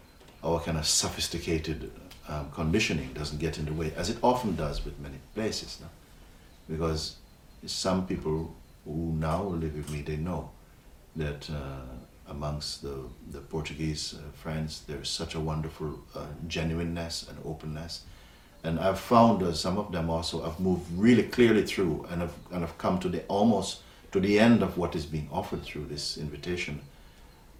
our 0.43 0.59
kind 0.59 0.77
of 0.77 0.85
sophisticated 0.85 1.91
um, 2.27 2.51
conditioning 2.51 3.13
doesn't 3.13 3.39
get 3.39 3.57
in 3.57 3.65
the 3.65 3.73
way, 3.73 3.93
as 3.95 4.09
it 4.09 4.17
often 4.21 4.55
does 4.55 4.83
with 4.83 4.99
many 4.99 5.17
places. 5.33 5.79
No? 5.81 5.87
Because 6.69 7.17
some 7.65 8.05
people 8.05 8.55
who 8.83 9.13
now 9.17 9.43
live 9.43 9.75
with 9.75 9.89
me, 9.91 10.01
they 10.01 10.17
know 10.17 10.51
that 11.15 11.49
uh, 11.49 11.81
amongst 12.27 12.81
the, 12.81 13.03
the 13.31 13.39
Portuguese 13.39 14.15
uh, 14.15 14.31
friends, 14.33 14.83
there's 14.87 15.09
such 15.09 15.35
a 15.35 15.39
wonderful 15.39 15.99
uh, 16.15 16.25
genuineness 16.47 17.27
and 17.29 17.37
openness. 17.45 18.03
And 18.63 18.79
I've 18.79 18.99
found 18.99 19.43
uh, 19.43 19.53
some 19.53 19.77
of 19.77 19.91
them 19.91 20.09
also 20.09 20.43
have 20.43 20.59
moved 20.59 20.85
really 20.97 21.23
clearly 21.23 21.63
through 21.63 22.07
and 22.09 22.21
have, 22.21 22.33
and 22.51 22.61
have 22.61 22.77
come 22.77 22.99
to 22.99 23.09
the 23.09 23.23
almost 23.27 23.81
to 24.15 24.21
the 24.21 24.39
end 24.39 24.63
of 24.63 24.77
what 24.77 24.95
is 24.95 25.05
being 25.05 25.27
offered 25.29 25.61
through 25.61 25.85
this 25.87 26.17
invitation 26.17 26.79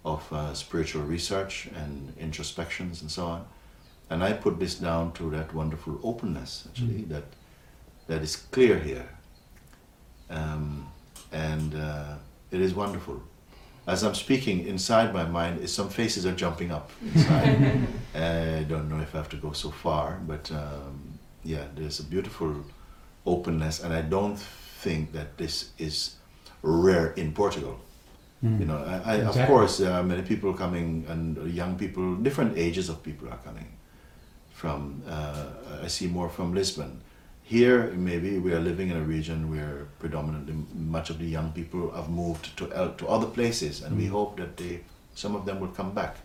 of 0.06 0.32
uh, 0.32 0.54
spiritual 0.54 1.02
research 1.02 1.68
and 1.76 2.14
introspections 2.18 3.02
and 3.02 3.10
so 3.10 3.26
on. 3.26 3.44
And 4.08 4.24
I 4.24 4.32
put 4.32 4.58
this 4.58 4.76
down 4.76 5.12
to 5.18 5.28
that 5.32 5.52
wonderful 5.52 6.00
openness, 6.02 6.66
actually, 6.66 7.02
that 7.12 7.24
that 8.06 8.22
is 8.22 8.36
clear 8.36 8.78
here. 8.78 9.06
Um, 10.30 10.88
and 11.30 11.74
uh, 11.74 12.14
it 12.50 12.62
is 12.62 12.72
wonderful. 12.72 13.22
As 13.86 14.02
I'm 14.02 14.14
speaking, 14.14 14.66
inside 14.66 15.12
my 15.12 15.26
mind, 15.26 15.60
is 15.60 15.74
some 15.74 15.90
faces 15.90 16.24
are 16.24 16.36
jumping 16.44 16.70
up 16.70 16.90
inside. 17.02 17.86
I 18.14 18.64
don't 18.66 18.88
know 18.88 19.00
if 19.00 19.14
I 19.14 19.18
have 19.18 19.28
to 19.28 19.36
go 19.36 19.52
so 19.52 19.70
far, 19.70 20.22
but 20.26 20.50
um, 20.52 21.18
yeah, 21.44 21.64
there's 21.74 22.00
a 22.00 22.04
beautiful 22.04 22.64
openness, 23.26 23.82
and 23.82 23.92
I 23.92 24.00
don't 24.00 24.38
think 24.38 25.12
that 25.12 25.36
this 25.36 25.72
is 25.76 26.16
rare 26.62 27.12
in 27.16 27.32
Portugal. 27.32 27.78
Mm. 28.44 28.60
You 28.60 28.66
know, 28.66 28.76
I, 28.78 29.12
I, 29.12 29.14
Exactly. 29.16 29.42
of 29.42 29.48
course, 29.48 29.78
there 29.78 29.92
are 29.92 30.02
many 30.02 30.22
people 30.22 30.52
coming, 30.54 31.04
and 31.08 31.36
young 31.54 31.76
people, 31.76 32.16
different 32.16 32.56
ages 32.58 32.88
of 32.88 33.02
people 33.02 33.28
are 33.28 33.38
coming. 33.44 33.66
From 34.52 35.02
uh, 35.08 35.46
I 35.84 35.88
see 35.88 36.06
more 36.06 36.28
from 36.28 36.54
Lisbon. 36.54 37.00
Here, 37.42 37.92
maybe 37.94 38.38
we 38.38 38.52
are 38.54 38.60
living 38.60 38.90
in 38.90 38.96
a 38.96 39.02
region 39.02 39.50
where 39.50 39.86
predominantly 39.98 40.54
much 40.74 41.10
of 41.10 41.18
the 41.18 41.26
young 41.26 41.52
people 41.52 41.90
have 41.94 42.08
moved 42.08 42.56
to 42.58 42.66
to 42.98 43.06
other 43.08 43.26
places, 43.26 43.82
and 43.82 43.96
we 43.96 44.06
Mm. 44.06 44.10
hope 44.12 44.36
that 44.36 44.56
they, 44.56 44.80
some 45.14 45.36
of 45.38 45.44
them 45.44 45.60
will 45.60 45.74
come 45.76 45.92
back 45.94 46.16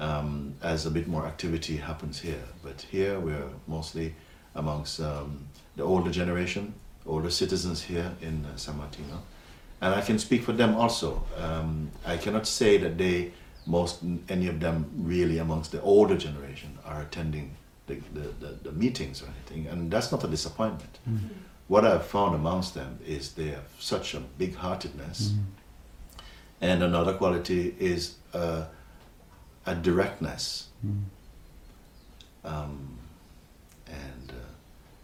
um, 0.00 0.54
as 0.62 0.86
a 0.86 0.90
bit 0.90 1.06
more 1.08 1.26
activity 1.26 1.76
happens 1.76 2.20
here. 2.20 2.42
But 2.62 2.80
here, 2.92 3.18
we're 3.20 3.50
mostly 3.66 4.14
amongst 4.54 5.00
um, 5.00 5.46
the 5.76 5.82
older 5.82 6.10
generation, 6.10 6.74
older 7.06 7.30
citizens 7.30 7.82
here 7.82 8.12
in 8.20 8.44
uh, 8.44 8.56
San 8.56 8.76
Martino 8.78 9.22
and 9.80 9.94
I 9.94 10.00
can 10.02 10.18
speak 10.18 10.42
for 10.42 10.52
them 10.52 10.74
also. 10.74 11.24
Um, 11.36 11.90
I 12.06 12.16
cannot 12.18 12.46
say 12.46 12.76
that 12.78 12.98
they, 12.98 13.32
most 13.66 14.02
any 14.28 14.46
of 14.46 14.60
them, 14.60 14.90
really 14.94 15.38
amongst 15.38 15.72
the 15.72 15.80
older 15.80 16.16
generation, 16.16 16.78
are 16.84 17.00
attending 17.02 17.56
the, 17.86 17.94
the, 18.12 18.28
the, 18.40 18.58
the 18.62 18.72
meetings 18.72 19.22
or 19.22 19.26
anything, 19.26 19.66
and 19.68 19.90
that's 19.90 20.12
not 20.12 20.22
a 20.24 20.28
disappointment. 20.28 20.98
Mm. 21.08 21.18
What 21.68 21.84
I've 21.86 22.04
found 22.06 22.34
amongst 22.34 22.74
them 22.74 22.98
is 23.06 23.32
they 23.32 23.48
have 23.48 23.68
such 23.78 24.14
a 24.14 24.20
big-heartedness, 24.20 25.30
Mm. 25.30 25.44
and 26.60 26.82
another 26.82 27.14
quality 27.14 27.74
is 27.78 28.16
uh, 28.34 28.64
a 29.64 29.74
directness, 29.74 30.68
Mm. 30.86 31.04
um, 32.44 32.98
and 33.86 34.30
uh, 34.30 34.49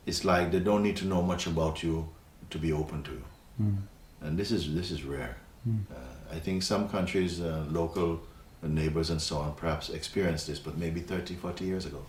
it's 0.07 0.25
like 0.25 0.51
they 0.51 0.61
don't 0.61 0.83
need 0.83 0.97
to 0.97 1.05
know 1.05 1.23
much 1.23 1.47
about 1.47 1.83
you 1.83 2.09
to 2.51 2.59
be 2.59 2.73
open 2.73 3.03
to 3.03 3.11
you, 3.11 3.25
Mm. 3.61 3.77
and 4.21 4.39
this 4.39 4.51
is 4.51 4.75
this 4.75 4.91
is 4.91 5.03
rare. 5.05 5.37
Mm. 5.69 5.81
Uh, 5.91 6.37
I 6.37 6.41
think 6.41 6.63
some 6.63 6.89
countries, 6.89 7.41
uh, 7.41 7.65
local 7.71 8.21
neighbors 8.63 9.11
and 9.11 9.21
so 9.21 9.37
on, 9.39 9.53
perhaps 9.55 9.91
experienced 9.91 10.47
this, 10.47 10.59
but 10.59 10.77
maybe 10.79 11.01
30, 11.01 11.35
40 11.35 11.65
years 11.65 11.87
ago. 11.87 12.03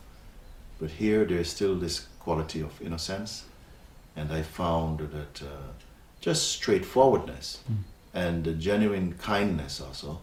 But 0.80 0.89
here 0.92 1.25
there's 1.25 1.50
still 1.50 1.75
this 1.80 2.08
quality 2.20 2.62
of 2.62 2.82
innocence, 2.82 3.44
and 4.16 4.32
I 4.32 4.42
found 4.44 5.00
that 5.00 5.42
uh, 5.42 5.72
just 6.22 6.42
straightforwardness 6.51 7.60
Mm. 7.70 7.84
and 8.13 8.60
genuine 8.60 9.13
kindness 9.13 9.82
also. 9.82 10.20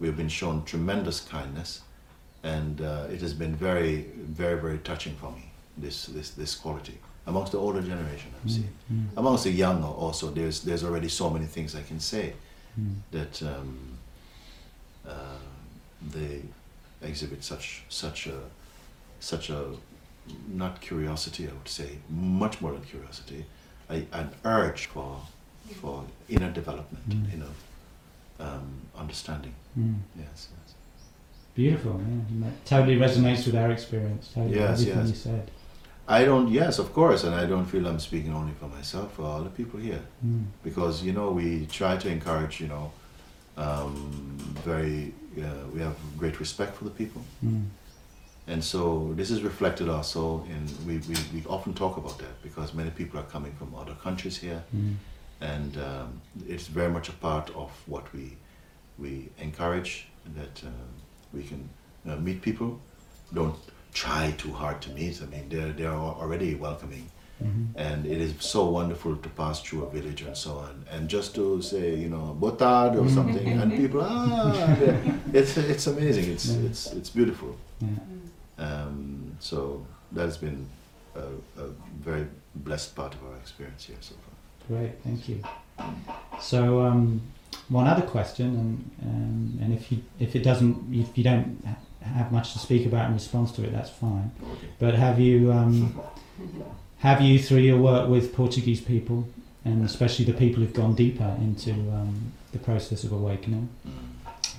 We've 0.00 0.16
been 0.16 0.28
shown 0.30 0.64
tremendous 0.64 1.20
kindness, 1.20 1.82
and 2.42 2.80
uh, 2.80 3.06
it 3.14 3.20
has 3.20 3.34
been 3.34 3.54
very, 3.56 4.06
very, 4.40 4.60
very 4.60 4.78
touching 4.78 5.16
for 5.16 5.30
me. 5.32 5.44
This, 5.76 6.06
this, 6.06 6.30
this 6.30 6.54
quality 6.56 6.98
amongst 7.28 7.52
the 7.52 7.58
older 7.58 7.82
generation, 7.82 8.30
I'm 8.42 8.48
Mm. 8.48 8.54
seeing. 8.56 8.72
Mm. 8.92 9.06
Amongst 9.16 9.44
the 9.44 9.50
young 9.64 9.84
also, 9.84 10.30
there's 10.38 10.60
there's 10.66 10.84
already 10.88 11.08
so 11.08 11.30
many 11.30 11.46
things 11.46 11.74
I 11.74 11.82
can 11.90 12.00
say 12.00 12.32
Mm. 12.80 12.94
that 13.16 13.42
um, 13.42 13.78
uh, 15.06 15.40
they 16.14 16.42
exhibit 17.02 17.44
such 17.44 17.66
such 17.88 18.26
a 18.26 18.38
such 19.20 19.50
a 19.50 19.60
not 20.62 20.80
curiosity 20.88 21.42
I 21.50 21.52
would 21.58 21.68
say 21.68 21.90
much 22.42 22.60
more 22.60 22.72
than 22.72 22.82
curiosity 22.82 23.44
a, 23.90 23.94
an 24.12 24.28
urge 24.44 24.86
for 24.86 25.20
for 25.80 26.04
inner 26.28 26.50
development 26.60 27.08
Mm. 27.08 27.34
inner 27.34 27.52
um, 28.46 28.68
understanding 29.02 29.54
Mm. 29.78 29.96
yes, 30.18 30.48
yes 30.56 30.74
Beautiful, 31.54 32.00
yeah. 32.00 32.44
That 32.44 32.54
totally 32.66 32.96
resonates 33.06 33.44
with 33.46 33.56
our 33.56 33.70
experience. 33.72 34.30
Totally, 34.34 34.54
Yes, 34.60 34.80
everything 34.80 34.98
yes. 35.00 35.08
you 35.08 35.14
said. 35.28 35.50
I 36.08 36.24
don't 36.24 36.48
yes 36.48 36.78
of 36.78 36.92
course 36.94 37.24
and 37.24 37.34
I 37.34 37.44
don't 37.46 37.66
feel 37.66 37.86
I'm 37.86 38.00
speaking 38.00 38.32
only 38.34 38.52
for 38.60 38.66
myself 38.68 39.12
for 39.14 39.22
all 39.22 39.42
the 39.42 39.50
people 39.50 39.78
here 39.80 40.02
Mm. 40.26 40.44
because 40.64 41.02
you 41.06 41.12
know 41.12 41.30
we 41.40 41.66
try 41.66 41.96
to 41.98 42.08
encourage 42.08 42.60
you 42.62 42.68
know 42.68 42.90
um, 43.56 43.92
very 44.64 45.12
uh, 45.36 45.64
we 45.74 45.80
have 45.80 45.96
great 46.18 46.40
respect 46.40 46.76
for 46.76 46.84
the 46.84 46.90
people 47.02 47.22
Mm. 47.44 47.66
And 48.52 48.64
so 48.64 49.12
this 49.14 49.30
is 49.30 49.42
reflected 49.42 49.88
also 49.90 50.42
in, 50.48 50.62
we, 50.86 50.94
we, 51.08 51.16
we 51.34 51.44
often 51.46 51.74
talk 51.74 51.98
about 51.98 52.16
that 52.18 52.34
because 52.42 52.72
many 52.72 52.90
people 52.90 53.20
are 53.20 53.28
coming 53.34 53.52
from 53.58 53.74
other 53.74 53.94
countries 54.02 54.36
here 54.38 54.62
Mm. 54.74 54.94
and 55.40 55.76
um, 55.76 56.20
it's 56.48 56.66
very 56.68 56.90
much 56.90 57.08
a 57.08 57.12
part 57.12 57.50
of 57.54 57.70
what 57.86 58.04
we, 58.14 58.36
we 58.98 59.28
encourage 59.38 60.06
that 60.36 60.62
uh, 60.64 60.70
we 61.34 61.42
can 61.42 61.68
uh, 62.08 62.16
meet 62.16 62.40
people. 62.42 62.70
Don't 63.34 63.54
try 63.92 64.32
too 64.38 64.52
hard 64.52 64.80
to 64.82 64.90
meet. 64.90 65.20
I 65.22 65.26
mean, 65.26 65.48
they're, 65.48 65.72
they're 65.72 65.92
already 65.92 66.54
welcoming 66.54 67.10
Mhm. 67.42 67.66
and 67.76 68.04
it 68.04 68.20
is 68.20 68.34
so 68.40 68.68
wonderful 68.68 69.14
to 69.16 69.28
pass 69.28 69.62
through 69.62 69.84
a 69.84 69.90
village 69.90 70.22
and 70.22 70.36
so 70.36 70.58
on 70.58 70.84
and 70.90 71.08
just 71.08 71.36
to 71.36 71.62
say, 71.62 71.94
you 71.94 72.08
know, 72.08 72.36
botard 72.40 72.96
or 73.00 73.08
something 73.08 73.46
and 73.46 73.70
people, 73.76 74.00
ah, 74.02 74.50
it's, 75.32 75.56
it's 75.56 75.86
amazing. 75.86 76.32
It's, 76.32 76.48
it's, 76.48 76.92
it's 76.94 77.10
beautiful. 77.10 77.56
Yeah. 77.80 77.88
Um, 78.58 79.36
so 79.38 79.86
that's 80.10 80.36
been 80.36 80.66
a, 81.14 81.20
a 81.62 81.68
very 82.00 82.26
blessed 82.56 82.96
part 82.96 83.14
of 83.14 83.22
our 83.30 83.36
experience 83.36 83.84
here 83.84 83.96
so 84.00 84.16
far. 84.16 84.76
Great, 84.78 85.00
thank 85.04 85.28
you. 85.28 85.40
So, 86.40 86.80
um, 86.84 87.22
one 87.68 87.86
other 87.86 88.02
question, 88.02 88.46
and 88.46 88.90
um, 89.08 89.58
and 89.62 89.72
if 89.72 89.92
you 89.92 90.02
if 90.18 90.34
it 90.34 90.42
doesn't 90.42 90.92
if 90.92 91.16
you 91.16 91.22
don't 91.24 91.62
have 92.14 92.32
much 92.32 92.52
to 92.52 92.58
speak 92.58 92.86
about 92.86 93.08
in 93.08 93.14
response 93.14 93.52
to 93.52 93.64
it, 93.64 93.72
that's 93.72 93.90
fine. 93.90 94.30
But 94.78 94.94
have 94.94 95.20
you 95.20 95.52
um, 95.52 96.00
have 96.98 97.20
you 97.20 97.38
through 97.38 97.58
your 97.58 97.78
work 97.78 98.08
with 98.08 98.34
Portuguese 98.34 98.80
people, 98.80 99.28
and 99.64 99.84
especially 99.84 100.24
the 100.24 100.32
people 100.32 100.62
who've 100.62 100.74
gone 100.74 100.94
deeper 100.94 101.36
into 101.40 101.72
um, 101.72 102.32
the 102.52 102.58
process 102.58 103.04
of 103.04 103.12
awakening, 103.12 103.68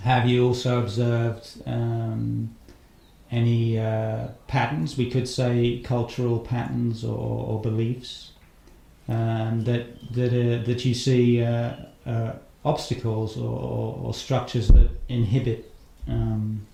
have 0.03 0.27
you 0.27 0.45
also 0.45 0.79
observed 0.79 1.61
um, 1.65 2.55
any 3.31 3.77
uh, 3.77 4.27
patterns? 4.47 4.97
We 4.97 5.09
could 5.09 5.27
say 5.27 5.81
cultural 5.83 6.39
patterns 6.39 7.03
or, 7.03 7.17
or 7.17 7.61
beliefs 7.61 8.31
um, 9.09 9.63
that 9.65 9.87
that 10.13 10.29
uh, 10.29 10.63
that 10.65 10.85
you 10.85 10.93
see 10.93 11.43
uh, 11.43 11.73
uh, 12.05 12.33
obstacles 12.63 13.37
or, 13.37 13.59
or, 13.59 13.99
or 14.03 14.13
structures 14.13 14.67
that 14.69 14.89
inhibit 15.07 15.73
um, 16.07 16.65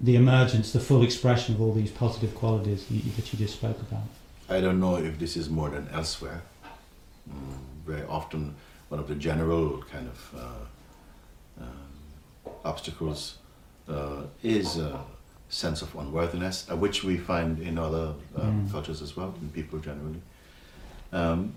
the 0.00 0.16
emergence, 0.16 0.72
the 0.72 0.80
full 0.80 1.02
expression 1.02 1.54
of 1.54 1.60
all 1.60 1.72
these 1.72 1.90
positive 1.90 2.34
qualities 2.34 2.86
you, 2.90 3.00
that 3.12 3.32
you 3.32 3.38
just 3.38 3.54
spoke 3.54 3.80
about. 3.80 4.02
I 4.48 4.60
don't 4.60 4.78
know 4.78 4.96
if 4.96 5.18
this 5.18 5.36
is 5.36 5.48
more 5.48 5.70
than 5.70 5.88
elsewhere. 5.92 6.42
Mm, 7.28 7.56
very 7.86 8.02
often, 8.06 8.54
one 8.88 9.00
of 9.00 9.08
the 9.08 9.14
general 9.14 9.82
kind 9.90 10.08
of 10.08 10.34
uh, 10.38 11.62
um, 11.64 12.52
obstacles 12.64 13.38
uh, 13.88 14.22
is 14.42 14.76
a 14.78 15.00
sense 15.48 15.82
of 15.82 15.94
unworthiness, 15.96 16.66
uh, 16.70 16.76
which 16.76 17.02
we 17.04 17.16
find 17.16 17.58
in 17.60 17.78
other 17.78 18.14
uh, 18.36 18.40
Mm. 18.42 18.70
cultures 18.70 19.00
as 19.02 19.16
well, 19.16 19.34
in 19.40 19.48
people 19.50 19.78
generally. 19.78 20.20
Um, 21.12 21.54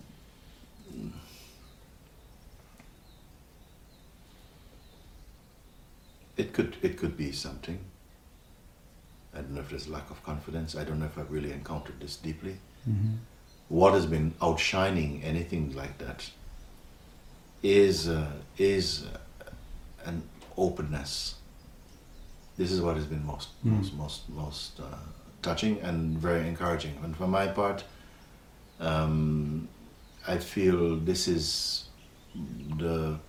it 6.38 6.54
could 6.54 6.78
it 6.82 6.98
could 6.98 7.18
be 7.18 7.32
something. 7.32 7.80
I 9.40 9.42
don't 9.42 9.54
know 9.56 9.62
if 9.62 9.70
there's 9.70 9.88
lack 9.88 10.10
of 10.12 10.22
confidence. 10.24 10.76
I 10.76 10.84
don't 10.84 11.00
know 11.00 11.06
if 11.06 11.18
I've 11.18 11.32
really 11.32 11.52
encountered 11.54 12.00
this 12.02 12.18
deeply. 12.18 12.58
hmm 12.86 13.16
What 13.70 13.94
has 13.94 14.06
been 14.06 14.34
outshining 14.42 15.24
anything 15.24 15.74
like 15.76 15.98
that 16.00 16.30
is 17.64 18.08
uh, 18.10 18.32
is 18.58 19.06
uh, 19.06 19.52
an 20.10 20.24
openness. 20.58 21.36
This 22.58 22.72
is 22.72 22.82
what 22.82 22.96
has 22.98 23.06
been 23.06 23.26
most 23.26 23.50
Mm. 23.66 23.76
most 23.78 23.94
most 23.94 24.30
most 24.30 24.80
uh, 24.80 24.98
touching 25.42 25.80
and 25.82 26.18
very 26.28 26.48
encouraging. 26.48 26.98
And 27.04 27.16
for 27.16 27.28
my 27.28 27.48
part, 27.48 27.84
um, 28.80 29.68
I 30.28 30.38
feel 30.38 30.96
this 31.14 31.28
is 31.28 31.86
the 32.78 33.20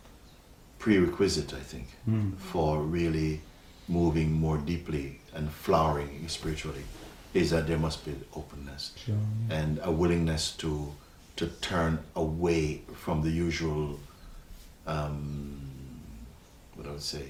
prerequisite. 0.79 1.55
I 1.55 1.63
think 1.73 1.87
Mm. 2.09 2.37
for 2.53 2.83
really 2.83 3.41
moving 3.89 4.33
more 4.33 4.59
deeply 4.59 5.20
and 5.35 5.51
flowering 5.51 6.29
spiritually 6.29 6.85
is 7.35 7.51
that 7.51 7.67
there 7.67 7.79
must 7.79 8.05
be 8.05 8.13
openness 8.35 8.93
Sure. 8.97 9.15
Yeah. 9.49 9.57
and 9.59 9.81
a 9.83 9.91
willingness 9.91 10.53
to 10.57 10.93
to 11.37 11.47
turn 11.61 11.99
away 12.15 12.83
from 12.95 13.23
the 13.23 13.31
usual 13.31 13.99
um, 14.87 15.61
what 16.75 16.87
I 16.87 16.91
would 16.91 17.03
say 17.03 17.25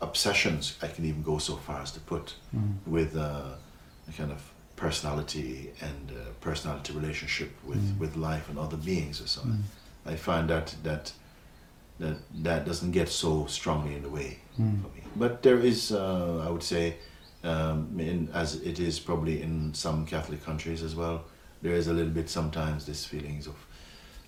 obsessions 0.00 0.76
I 0.82 0.86
can 0.88 1.04
even 1.04 1.22
go 1.22 1.38
so 1.38 1.56
far 1.56 1.82
as 1.82 1.92
to 1.92 2.00
put 2.00 2.34
Mm. 2.54 2.74
with 2.86 3.16
uh, 3.16 3.54
a 4.08 4.12
kind 4.16 4.32
of 4.32 4.40
personality 4.76 5.70
and 5.80 6.10
uh, 6.10 6.14
personality 6.40 6.92
relationship 6.94 7.50
with, 7.64 7.78
Mm. 7.78 7.98
with 7.98 8.16
life 8.16 8.48
and 8.48 8.58
other 8.58 8.76
beings 8.78 9.20
or 9.20 9.26
so 9.26 9.42
on. 9.42 9.48
Mm. 10.06 10.12
I 10.12 10.16
find 10.16 10.48
that 10.48 10.74
that 10.82 11.12
that 11.98 12.16
that 12.44 12.64
doesn't 12.66 12.92
get 12.92 13.08
so 13.10 13.46
strongly 13.46 13.94
in 13.94 14.02
the 14.02 14.08
way 14.08 14.38
Mm. 14.58 14.80
for 14.82 14.88
me. 14.96 15.02
But 15.16 15.42
there 15.42 15.58
is, 15.58 15.92
uh, 15.92 16.46
I 16.46 16.50
would 16.50 16.62
say, 16.62 16.94
um, 17.44 17.98
in, 17.98 18.28
as 18.34 18.56
it 18.62 18.78
is 18.78 19.00
probably 19.00 19.42
in 19.42 19.72
some 19.74 20.06
Catholic 20.06 20.44
countries 20.44 20.82
as 20.82 20.94
well, 20.94 21.24
there 21.62 21.74
is 21.74 21.88
a 21.88 21.92
little 21.92 22.12
bit 22.12 22.28
sometimes 22.30 22.84
this 22.86 23.04
feelings 23.04 23.46
of 23.46 23.54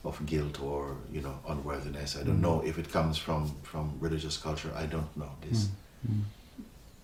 of 0.04 0.26
guilt 0.26 0.60
or 0.60 0.96
you 1.12 1.20
know 1.20 1.38
unworthiness. 1.48 2.16
I 2.16 2.24
don't 2.24 2.38
Mm. 2.38 2.42
know 2.42 2.60
if 2.64 2.78
it 2.78 2.90
comes 2.92 3.18
from 3.18 3.54
from 3.62 3.92
religious 4.00 4.36
culture. 4.36 4.72
I 4.84 4.86
don't 4.86 5.16
know 5.16 5.30
this, 5.40 5.68
Mm. 6.08 6.14
Mm. 6.14 6.24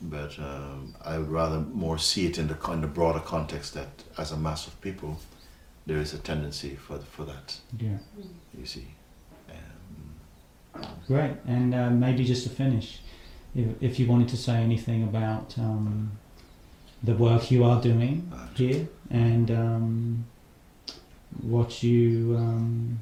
but 0.00 0.38
um, 0.38 0.94
I 1.04 1.18
would 1.18 1.30
rather 1.30 1.60
more 1.60 1.98
see 1.98 2.26
it 2.26 2.38
in 2.38 2.48
the 2.48 2.54
kind 2.54 2.84
of 2.84 2.92
broader 2.94 3.20
context 3.20 3.74
that 3.74 3.88
as 4.16 4.32
a 4.32 4.36
mass 4.36 4.66
of 4.66 4.80
people, 4.80 5.16
there 5.86 6.00
is 6.00 6.14
a 6.14 6.18
tendency 6.18 6.76
for 6.76 6.98
for 6.98 7.24
that. 7.26 7.60
Yeah. 7.78 7.98
You 8.58 8.66
see. 8.66 8.86
Um, 9.50 10.84
Great. 11.06 11.36
And 11.46 11.74
uh, 11.74 11.90
maybe 11.90 12.24
just 12.24 12.42
to 12.44 12.50
finish, 12.50 13.00
if, 13.54 13.98
you 13.98 14.06
wanted 14.06 14.28
to 14.28 14.36
say 14.36 14.56
anything 14.56 15.02
about 15.02 15.54
um, 15.58 16.12
the 17.02 17.14
work 17.14 17.50
you 17.50 17.64
are 17.64 17.80
doing 17.80 18.30
here 18.54 18.88
and 19.10 19.50
um, 19.50 20.26
what 21.42 21.82
you 21.82 22.36
um, 22.36 22.98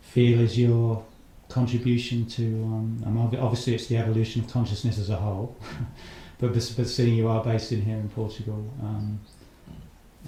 feel 0.00 0.40
is 0.40 0.58
your 0.58 1.04
contribution 1.48 2.26
to, 2.26 2.44
um, 2.44 3.18
obviously 3.40 3.74
it's 3.74 3.86
the 3.86 3.96
evolution 3.96 4.42
of 4.42 4.50
consciousness 4.50 4.98
as 4.98 5.10
a 5.10 5.16
whole, 5.16 5.56
but, 6.38 6.52
but 6.52 6.74
but 6.76 6.88
seeing 6.88 7.14
you 7.14 7.28
are 7.28 7.44
based 7.44 7.72
in 7.72 7.82
here 7.82 7.96
in 7.96 8.08
Portugal, 8.08 8.64
um, 8.82 9.20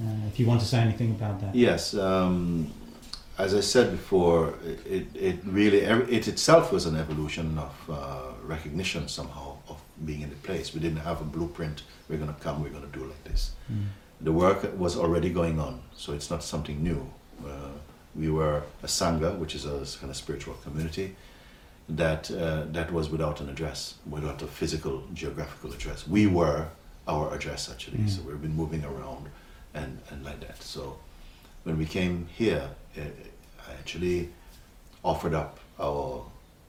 uh, 0.01 0.27
if 0.29 0.39
you 0.39 0.47
want 0.47 0.61
to 0.61 0.67
say 0.67 0.79
anything 0.79 1.11
about 1.13 1.41
that. 1.41 1.55
Yes, 1.55 1.95
um, 1.95 2.73
as 3.37 3.55
I 3.55 3.61
said 3.61 3.91
before, 3.91 4.55
it, 4.87 5.07
it, 5.15 5.39
really 5.45 5.81
it 5.81 6.29
itself 6.29 6.73
was 6.73 6.87
an 6.87 6.97
evolution 6.97 7.59
of 7.59 7.91
uh, 7.91 8.21
recognition 8.45 9.09
somehow 9.09 9.57
of 9.69 9.81
being 10.05 10.23
in 10.23 10.31
the 10.31 10.37
place. 10.37 10.73
We 10.73 10.81
didn't 10.81 10.99
have 11.01 11.21
a 11.21 11.25
blueprint. 11.25 11.83
We're 12.09 12.19
going 12.19 12.33
to 12.33 12.41
come. 12.41 12.63
We're 12.63 12.71
going 12.71 12.91
to 12.91 12.99
do 12.99 13.05
like 13.05 13.25
this. 13.25 13.53
Mm. 13.73 13.87
The 14.21 14.33
work 14.33 14.79
was 14.79 14.97
already 14.97 15.31
going 15.31 15.59
on, 15.59 15.83
so 15.97 16.13
it's 16.13 16.31
not 16.31 16.45
something 16.45 16.83
new. 16.83 17.11
Uh, 17.45 17.73
we 18.15 18.31
were 18.31 18.63
a 18.83 18.87
sangha, 18.87 19.37
which 19.37 19.55
is 19.55 19.65
a 19.65 19.85
kind 19.99 20.11
of 20.11 20.17
spiritual 20.17 20.55
community 20.63 21.17
that 21.89 22.31
uh, 22.31 22.65
that 22.71 22.93
was 22.93 23.11
without 23.11 23.41
an 23.41 23.49
address, 23.49 23.95
without 24.09 24.43
a 24.43 24.47
physical 24.47 25.03
geographical 25.13 25.73
address. 25.73 26.07
We 26.07 26.27
were 26.27 26.69
our 27.09 27.35
address 27.35 27.71
actually. 27.71 27.99
Mm. 27.99 28.11
So 28.11 28.23
we've 28.23 28.41
been 28.41 28.57
moving 28.57 28.85
around 28.85 29.29
and 29.75 30.01
and 30.11 30.25
like 30.25 30.41
that. 30.41 30.63
So 30.63 30.99
when 31.65 31.79
we 31.79 31.87
came 31.87 32.29
here, 32.37 32.71
actually 33.79 34.29
offered 35.03 35.35
up 35.35 35.59
our, 35.79 36.25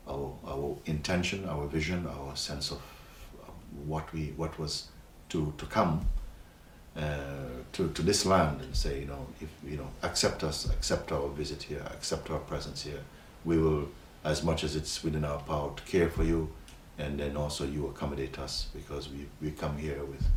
our 0.08 0.34
our 0.46 0.78
intention, 0.86 1.48
our 1.48 1.68
vision, 1.68 2.06
our 2.08 2.36
sense 2.36 2.72
of 2.72 2.78
uh, 3.42 3.52
what 3.86 4.12
we 4.14 4.34
what 4.36 4.58
was 4.60 4.90
to 5.30 5.54
to 5.58 5.66
come 5.66 6.06
uh, 6.98 7.62
to 7.74 7.90
to 7.90 8.02
this 8.02 8.26
land 8.26 8.62
and 8.62 8.76
say, 8.76 9.00
you 9.02 9.06
know, 9.06 9.28
if 9.42 9.50
you 9.70 9.78
know, 9.78 9.90
accept 10.04 10.44
us, 10.44 10.70
accept 10.70 11.12
our 11.12 11.28
visit 11.30 11.64
here, 11.64 11.84
accept 11.92 12.30
our 12.30 12.40
presence 12.40 12.84
here. 12.84 13.02
We 13.44 13.58
will, 13.58 13.90
as 14.24 14.44
much 14.44 14.64
as 14.64 14.76
it's 14.76 15.04
within 15.04 15.24
our 15.24 15.40
power, 15.40 15.72
to 15.76 15.84
care 15.84 16.10
for 16.10 16.24
you, 16.24 16.50
and 16.98 17.20
then 17.20 17.38
also 17.38 17.66
you 17.66 17.88
accommodate 17.88 18.40
us 18.40 18.68
because 18.74 19.10
we 19.10 19.28
we 19.42 19.52
come 19.52 19.78
here 19.78 20.04
with 20.04 20.28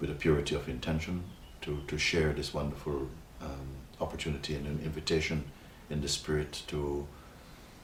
with 0.00 0.10
a 0.10 0.14
purity 0.14 0.54
of 0.54 0.68
intention 0.68 1.24
to 1.62 1.80
to 1.86 1.98
share 1.98 2.32
this 2.32 2.54
wonderful 2.54 3.08
um, 3.40 3.68
opportunity 4.00 4.54
and 4.54 4.66
an 4.66 4.80
invitation 4.84 5.44
in 5.90 6.00
the 6.00 6.08
spirit 6.08 6.62
to 6.68 7.06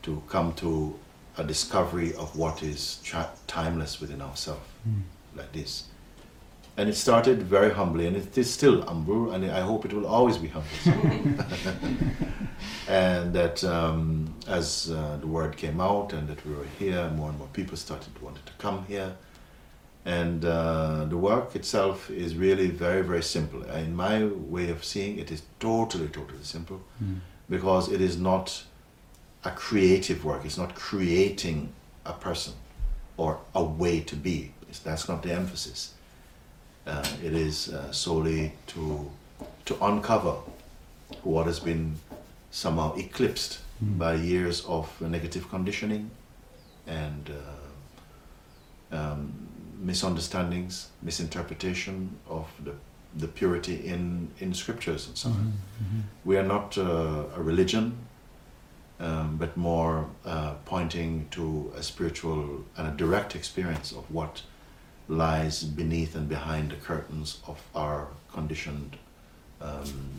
to 0.03 0.23
come 0.29 0.53
to 0.55 0.99
a 1.39 1.45
discovery 1.45 2.15
of 2.15 2.37
what 2.37 2.63
is 2.63 3.01
tra- 3.03 3.31
timeless 3.47 4.01
within 4.01 4.21
ourselves 4.23 4.61
Mm. 4.89 5.03
like 5.37 5.51
this. 5.53 5.85
And 6.77 6.89
it 6.89 6.97
started 6.97 7.43
very 7.43 7.73
humbly, 7.73 8.07
and 8.07 8.17
it 8.17 8.37
is 8.37 8.53
still 8.53 8.83
humble, 8.83 9.31
and 9.33 9.45
I 9.45 9.61
hope 9.61 9.85
it 9.87 9.93
will 9.93 10.07
always 10.07 10.37
be 10.39 10.49
humble. 10.49 11.45
and 12.89 13.33
that 13.33 13.63
um, 13.65 14.35
as 14.47 14.91
uh, 14.91 15.17
the 15.21 15.27
word 15.27 15.57
came 15.57 15.81
out 15.81 16.13
and 16.13 16.29
that 16.29 16.45
we 16.47 16.55
were 16.55 16.67
here, 16.79 17.09
more 17.11 17.29
and 17.31 17.39
more 17.39 17.49
people 17.53 17.77
started 17.77 18.13
wanted 18.21 18.45
to 18.47 18.53
come 18.59 18.85
here. 18.87 19.15
And 20.07 20.45
uh, 20.45 21.07
the 21.07 21.17
work 21.17 21.57
itself 21.57 22.11
is 22.11 22.35
really 22.37 22.69
very, 22.69 23.03
very 23.03 23.23
simple. 23.23 23.63
In 23.63 23.97
my 23.97 24.25
way 24.27 24.69
of 24.71 24.85
seeing 24.85 25.19
it, 25.19 25.31
is 25.31 25.43
totally, 25.59 26.09
totally 26.09 26.43
simple 26.45 26.81
Mm. 27.03 27.21
because 27.49 27.93
it 27.93 28.01
is 28.01 28.17
not 28.17 28.65
a 29.45 29.51
creative 29.51 30.25
work. 30.25 30.45
It's 30.45 30.59
not 30.59 30.75
creating 30.75 31.69
a 32.05 32.13
person 32.13 32.53
or 33.17 33.39
a 33.55 33.63
way 33.65 34.01
to 34.01 34.17
be. 34.17 34.53
It's, 34.69 34.79
that's 34.81 35.09
not 35.09 35.23
the 35.23 35.33
emphasis. 35.33 35.95
Uh, 36.87 37.07
it 37.25 37.33
is 37.35 37.69
uh, 37.69 37.91
solely 37.93 38.53
to 38.67 39.11
to 39.65 39.75
uncover 39.85 40.35
what 41.23 41.47
has 41.47 41.61
been 41.61 41.97
somehow 42.51 42.95
eclipsed 42.97 43.59
Mm. 43.83 43.99
by 43.99 44.15
years 44.15 44.65
of 44.67 45.01
negative 45.01 45.49
conditioning 45.51 46.11
and 46.87 47.31
uh, 48.93 48.97
um, 48.97 49.44
misunderstandings, 49.85 50.89
misinterpretation 51.03 52.17
of 52.29 52.47
the, 52.65 52.73
the 53.17 53.29
purity 53.29 53.87
in, 53.87 54.29
in 54.41 54.55
scriptures 54.55 55.07
and 55.09 55.17
so 55.17 55.29
on. 55.29 55.35
Mhm. 55.35 55.85
Mhm. 55.85 56.03
We 56.25 56.37
are 56.39 56.47
not 56.47 56.79
uh, 56.79 57.39
a 57.39 57.43
religion, 57.43 57.97
um, 59.01 59.37
but 59.37 59.57
more 59.57 60.07
uh, 60.25 60.55
pointing 60.65 61.27
to 61.31 61.73
a 61.77 61.83
spiritual 61.83 62.65
and 62.77 62.89
a 62.89 62.97
direct 62.97 63.35
experience 63.37 63.93
of 63.93 64.05
what 64.11 64.43
lies 65.09 65.65
beneath 65.65 66.17
and 66.17 66.29
behind 66.29 66.71
the 66.71 66.77
curtains 66.77 67.41
of 67.47 67.59
our 67.75 68.09
conditioned 68.33 68.97
um, 69.61 70.11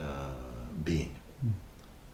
uh, 0.00 0.04
being. 0.84 1.14
Mm. 1.44 1.52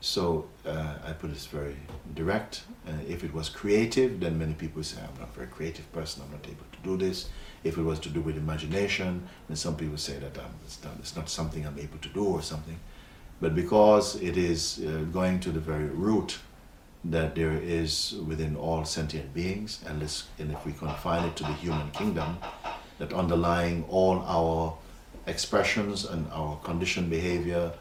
So 0.01 0.47
uh, 0.69 0.99
I 1.05 1.13
put 1.13 1.33
this 1.33 1.47
very 1.47 1.77
direct. 2.15 2.63
Uh, 2.87 2.93
if 3.09 3.25
it 3.25 3.33
was 3.33 3.49
creative, 3.49 4.21
then 4.21 4.39
many 4.39 4.55
people 4.55 4.83
say, 4.83 5.01
I'm 5.01 5.19
not 5.21 5.31
a 5.31 5.33
very 5.33 5.47
creative 5.49 5.91
person, 5.93 6.23
I'm 6.25 6.33
not 6.33 6.47
able 6.47 6.67
to 6.73 6.79
do 6.83 6.97
this. 6.97 7.29
If 7.65 7.77
it 7.79 7.83
was 7.83 7.99
to 8.01 8.09
do 8.09 8.21
with 8.21 8.37
imagination, 8.37 9.29
then 9.49 9.57
some 9.57 9.77
people 9.77 9.97
say 9.97 10.19
that 10.19 10.39
it's, 10.65 10.83
not, 10.85 10.95
it's 10.99 11.17
not 11.17 11.29
something 11.29 11.67
I'm 11.67 11.79
able 11.79 11.99
to 11.99 12.09
do 12.09 12.25
or 12.25 12.43
something. 12.43 12.79
But 13.41 13.55
because 13.55 14.17
it 14.21 14.37
is 14.37 14.81
uh, 14.85 15.05
going 15.13 15.41
to 15.41 15.51
the 15.51 15.61
very 15.61 15.87
root 15.87 16.39
that 17.05 17.35
there 17.35 17.53
is 17.53 18.17
within 18.27 18.57
all 18.57 18.85
sentient 18.85 19.33
beings, 19.33 19.81
and, 19.87 20.03
and 20.39 20.53
if 20.53 20.67
we 20.67 20.73
confine 20.73 21.25
it 21.25 21.37
to 21.37 21.45
the 21.45 21.53
human 21.53 21.91
kingdom, 21.93 22.39
that 22.99 23.13
underlying 23.13 23.85
all 23.89 24.25
our 24.27 24.77
expressions 25.27 26.05
and 26.05 26.27
our 26.33 26.57
conditioned 26.65 27.11
behavior 27.11 27.73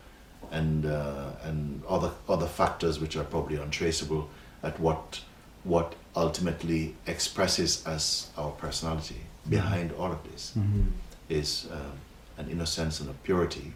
and, 0.52 0.86
uh, 0.86 1.30
and 1.44 1.82
other, 1.88 2.12
other 2.30 2.48
factors 2.48 3.00
which 3.00 3.16
are 3.16 3.24
probably 3.24 3.58
untraceable 3.58 4.30
at 4.64 4.80
what 4.80 5.22
what 5.64 5.96
ultimately 6.16 6.96
expresses 7.08 7.86
as 7.86 8.28
our 8.38 8.52
personality 8.52 9.20
behind 9.50 9.92
all 10.00 10.12
of 10.14 10.20
this 10.32 10.54
Mhm. 10.56 10.86
is 11.28 11.68
um, 11.72 11.92
an 12.38 12.50
innocence 12.50 13.02
and 13.02 13.10
a 13.10 13.14
purity 13.24 13.74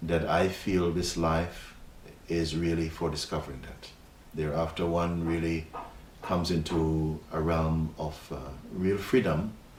that 0.00 0.24
I 0.26 0.48
feel 0.48 0.90
this 0.90 1.16
life 1.16 1.74
is 2.28 2.56
really 2.56 2.88
for 2.88 3.10
discovering 3.10 3.60
that. 3.62 3.90
Thereafter, 4.34 4.86
one 4.86 5.26
really 5.26 5.66
comes 6.22 6.50
into 6.50 7.20
a 7.32 7.40
realm 7.40 7.90
of 7.98 8.14
uh, 8.32 8.36
real 8.72 8.96
freedom, 8.98 9.38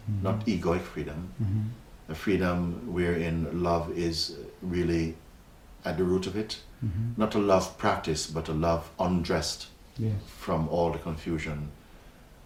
Mhm. 0.09 0.21
not 0.23 0.45
egoic 0.45 0.81
freedom, 0.81 1.29
Mhm. 1.41 1.69
a 2.09 2.15
freedom 2.15 2.57
wherein 2.93 3.63
love 3.63 3.89
is 3.97 4.35
really 4.61 5.15
at 5.85 5.97
the 5.97 6.03
root 6.03 6.27
of 6.27 6.35
it. 6.35 6.59
Mhm. 6.83 7.17
Not 7.17 7.35
a 7.35 7.39
love 7.39 7.77
practice, 7.77 8.27
but 8.27 8.49
a 8.49 8.53
love 8.53 8.89
undressed 8.99 9.67
Yes. 9.97 10.13
from 10.39 10.67
all 10.69 10.91
the 10.91 10.99
confusion, 10.99 11.71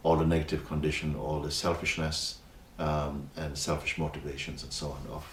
all 0.04 0.18
the 0.18 0.26
negative 0.26 0.68
condition, 0.68 1.16
all 1.16 1.42
the 1.42 1.52
selfishness 1.52 2.40
um, 2.80 3.30
and 3.36 3.58
selfish 3.58 3.98
motivations 3.98 4.62
and 4.64 4.72
so 4.72 4.92
on 4.92 5.08
of, 5.12 5.26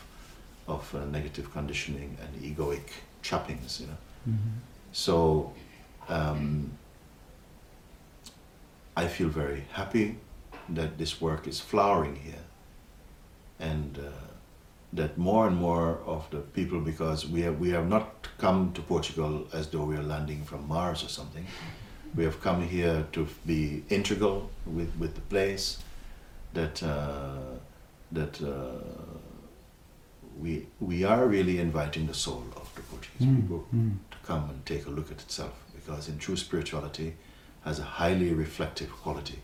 of 0.66 0.94
uh, 0.94 1.04
negative 1.04 1.52
conditioning 1.52 2.16
and 2.22 2.42
egoic 2.42 2.88
trappings, 3.22 3.80
you 3.80 3.86
know. 3.86 3.98
Mhm. 4.28 4.52
So 4.92 5.52
um, 6.08 6.70
I 8.96 9.08
feel 9.08 9.28
very 9.28 9.64
happy 9.72 10.16
that 10.68 10.96
this 10.98 11.20
work 11.20 11.46
is 11.46 11.60
flowering 11.60 12.16
here 12.16 12.44
and 13.58 13.98
uh, 13.98 14.10
that 14.94 15.18
more 15.18 15.46
and 15.46 15.57
more 15.57 15.98
of 16.07 16.28
the 16.30 16.38
people, 16.38 16.80
because 16.80 17.26
we 17.26 17.42
have, 17.42 17.59
we 17.59 17.70
have 17.70 17.88
not 17.88 18.28
come 18.38 18.72
to 18.72 18.80
Portugal 18.80 19.46
as 19.52 19.66
though 19.68 19.85
we 19.85 19.96
are 19.96 20.02
landing 20.02 20.44
from 20.44 20.66
Mars 20.68 21.02
or 21.02 21.09
something. 21.09 21.46
We 22.14 22.24
have 22.24 22.40
come 22.40 22.62
here 22.66 23.07
to 23.12 23.26
be 23.44 23.83
integral 23.90 24.50
with, 24.64 24.92
with 24.98 25.16
the 25.16 25.20
place, 25.22 25.78
that, 26.52 26.80
uh, 26.83 27.38
that 28.12 28.40
uh, 28.40 28.78
we, 30.38 30.66
we 30.80 31.04
are 31.04 31.26
really 31.26 31.59
inviting 31.59 32.07
the 32.07 32.14
soul 32.14 32.44
of 32.57 32.72
the 32.74 32.83
Portuguese 32.83 33.28
Mm, 33.28 33.42
people 33.42 33.66
mm. 33.74 33.96
to 34.11 34.16
come 34.24 34.48
and 34.50 34.64
take 34.64 34.87
a 34.87 34.90
look 34.90 35.11
at 35.11 35.20
itself 35.20 35.54
because 35.74 36.09
in 36.09 36.18
true 36.18 36.37
spirituality 36.37 37.14
has 37.64 37.78
a 37.78 37.85
highly 37.85 38.33
reflective 38.33 38.90
quality 38.90 39.40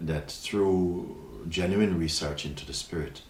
that 0.00 0.30
through 0.30 1.44
genuine 1.48 1.98
research 1.98 2.44
into 2.44 2.66
the 2.66 2.72
spirit 2.72 3.22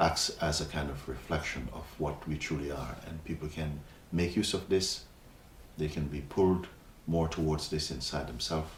acts 0.00 0.30
as 0.40 0.60
a 0.60 0.64
kind 0.64 0.90
of 0.90 1.08
reflection 1.08 1.68
of 1.72 1.84
what 1.98 2.26
we 2.26 2.36
truly 2.36 2.70
are. 2.70 2.96
And 3.06 3.24
people 3.24 3.48
can 3.48 3.80
make 4.12 4.36
use 4.36 4.54
of 4.54 4.68
this. 4.68 5.04
They 5.78 5.88
can 5.88 6.06
be 6.06 6.20
pulled 6.20 6.66
more 7.06 7.28
towards 7.28 7.68
this 7.68 7.90
inside 7.90 8.28
themselves. 8.28 8.70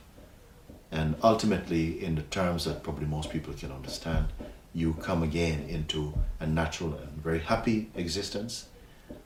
And 0.90 1.16
ultimately 1.22 2.04
in 2.04 2.14
the 2.14 2.22
terms 2.22 2.64
that 2.64 2.82
probably 2.82 3.06
most 3.06 3.30
people 3.30 3.52
can 3.54 3.72
understand 3.72 4.28
you 4.76 4.92
come 5.00 5.22
again 5.22 5.64
into 5.70 6.12
a 6.38 6.46
natural 6.46 6.92
and 6.94 7.22
very 7.22 7.38
happy 7.38 7.90
existence. 7.94 8.66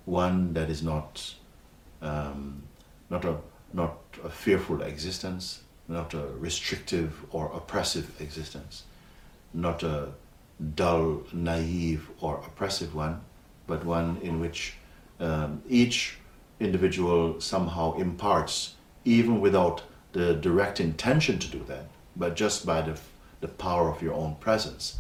One 0.05 0.53
that 0.55 0.71
is 0.71 0.81
not 0.81 1.35
um, 2.01 2.63
not 3.11 3.25
a 3.25 3.37
not 3.73 3.99
a 4.23 4.31
fearful 4.31 4.81
existence, 4.83 5.63
not 5.89 6.15
a 6.15 6.25
restrictive 6.39 7.25
or 7.33 7.51
oppressive 7.53 8.21
existence, 8.21 8.85
not 9.53 9.83
a 9.83 10.11
dull, 10.75 11.23
naive 11.33 12.11
or 12.21 12.37
oppressive 12.39 12.95
one, 12.95 13.21
but 13.67 13.85
one 13.85 14.19
in 14.23 14.41
which 14.41 14.75
um, 15.19 15.63
each 15.69 16.19
individual 16.59 17.41
somehow 17.41 17.95
imparts, 17.97 18.75
even 19.05 19.41
without 19.41 19.83
the 20.13 20.35
direct 20.35 20.81
intention 20.81 21.39
to 21.39 21.49
do 21.49 21.65
that, 21.65 21.87
but 22.17 22.37
just 22.37 22.67
by 22.67 22.83
the, 22.83 22.99
the 23.41 23.49
power 23.49 23.89
of 23.89 24.03
your 24.03 24.15
own 24.15 24.35
presence, 24.37 24.99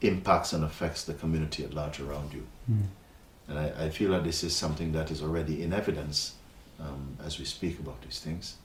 impacts 0.00 0.52
and 0.52 0.64
affects 0.64 1.04
the 1.04 1.14
community 1.14 1.64
at 1.64 1.72
large 1.72 2.00
around 2.00 2.32
you. 2.32 2.46
Mm. 2.70 2.86
And 3.48 3.58
I, 3.58 3.86
I 3.86 3.90
feel 3.90 4.10
that 4.12 4.24
this 4.24 4.42
is 4.44 4.54
something 4.54 4.92
that 4.92 5.10
is 5.10 5.22
already 5.22 5.62
in 5.62 5.72
evidence 5.72 6.34
um, 6.78 7.16
as 7.24 7.38
we 7.38 7.44
speak 7.44 7.78
about 7.78 8.00
these 8.02 8.20
things. 8.20 8.56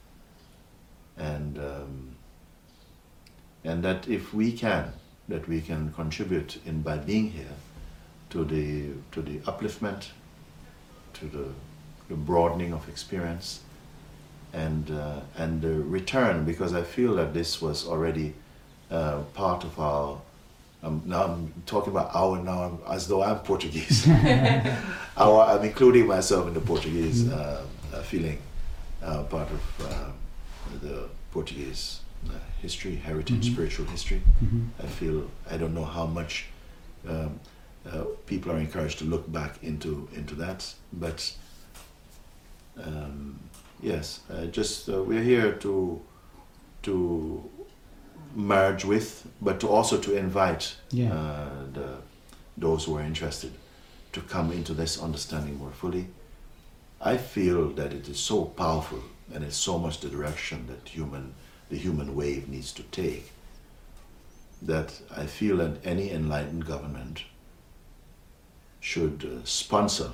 And, 1.18 1.58
um, 1.58 2.16
and 3.64 3.84
that 3.84 4.08
if 4.08 4.34
we 4.34 4.52
can, 4.52 4.94
that 5.28 5.48
we 5.48 5.62
can 5.62 5.92
contribute 5.94 6.60
in 6.66 6.82
by 6.82 6.98
being 6.98 7.32
here 7.32 7.56
to 8.30 8.44
the, 8.46 8.90
to 9.12 9.22
the 9.22 9.40
upliftment, 9.40 10.10
to 11.14 11.26
the, 11.26 11.48
the 12.10 12.16
broadening 12.16 12.74
of 12.74 12.88
experience, 12.88 13.62
and, 14.54 14.92
uh, 14.92 15.20
and 15.38 15.62
the 15.62 15.74
return, 15.74 16.46
because 16.46 16.74
I 16.74 16.84
feel 16.84 17.16
that 17.16 17.34
this 17.34 17.62
was 17.62 17.88
already 17.88 18.34
uh, 18.92 19.22
part 19.34 19.64
of 19.64 19.80
our 19.80 20.22
um, 20.84 21.02
now 21.06 21.24
I'm 21.24 21.52
talking 21.66 21.92
about 21.92 22.14
our 22.14 22.38
now 22.38 22.78
as 22.88 23.08
though 23.08 23.24
I'm 23.24 23.40
Portuguese. 23.40 24.08
our, 25.18 25.42
I'm 25.42 25.64
including 25.64 26.06
myself 26.06 26.48
in 26.48 26.54
the 26.54 26.60
Portuguese 26.60 27.28
uh, 27.28 27.66
uh, 27.92 28.02
feeling, 28.04 28.38
uh, 29.02 29.24
part 29.24 29.50
of 29.50 29.86
uh, 29.88 30.12
the 30.84 31.10
Portuguese 31.32 32.02
history, 32.66 32.96
heritage, 33.10 33.46
Mhm. 33.46 33.54
spiritual 33.54 33.86
history. 33.96 34.22
Mhm. 34.44 34.62
I 34.86 34.88
feel 35.00 35.18
I 35.54 35.58
don't 35.58 35.74
know 35.80 35.86
how 35.98 36.08
much 36.20 36.34
um, 37.08 37.40
uh, 37.92 38.06
people 38.26 38.52
are 38.52 38.60
encouraged 38.68 38.98
to 39.00 39.06
look 39.06 39.26
back 39.32 39.54
into 39.64 39.90
into 40.20 40.36
that, 40.36 40.76
but 40.92 41.20
um, 42.86 43.40
yes, 43.82 44.20
uh, 44.30 44.46
just 44.58 44.90
uh, 44.90 45.02
we're 45.08 45.24
here 45.24 45.52
to 45.60 46.02
to 46.82 46.94
merge 48.36 48.86
with, 48.86 49.26
but 49.42 49.60
to 49.60 49.68
also 49.68 49.98
to 49.98 50.18
invite 50.18 50.76
Yeah. 50.92 51.14
uh, 51.14 51.74
the 51.74 51.88
those 52.58 52.86
who 52.86 52.98
are 52.98 53.06
interested 53.06 53.52
to 54.14 54.22
come 54.22 54.52
into 54.56 54.74
this 54.74 55.02
understanding 55.02 55.58
more 55.60 55.72
fully. 55.74 56.06
I 57.02 57.18
feel 57.18 57.70
that 57.76 57.94
it 57.94 58.08
is 58.08 58.18
so 58.20 58.46
powerful 58.46 59.00
and 59.34 59.44
it's 59.44 59.58
so 59.58 59.78
much 59.78 60.00
the 60.00 60.10
direction 60.10 60.68
that 60.68 60.90
human 60.96 61.34
the 61.70 61.78
human 61.78 62.16
wave 62.16 62.48
needs 62.48 62.72
to 62.74 62.84
take 62.84 63.32
that 64.62 65.02
I 65.16 65.26
feel 65.26 65.58
that 65.58 65.86
any 65.86 66.12
enlightened 66.12 66.66
government 66.66 67.24
should 68.80 69.24
uh, 69.26 69.46
sponsor 69.46 70.12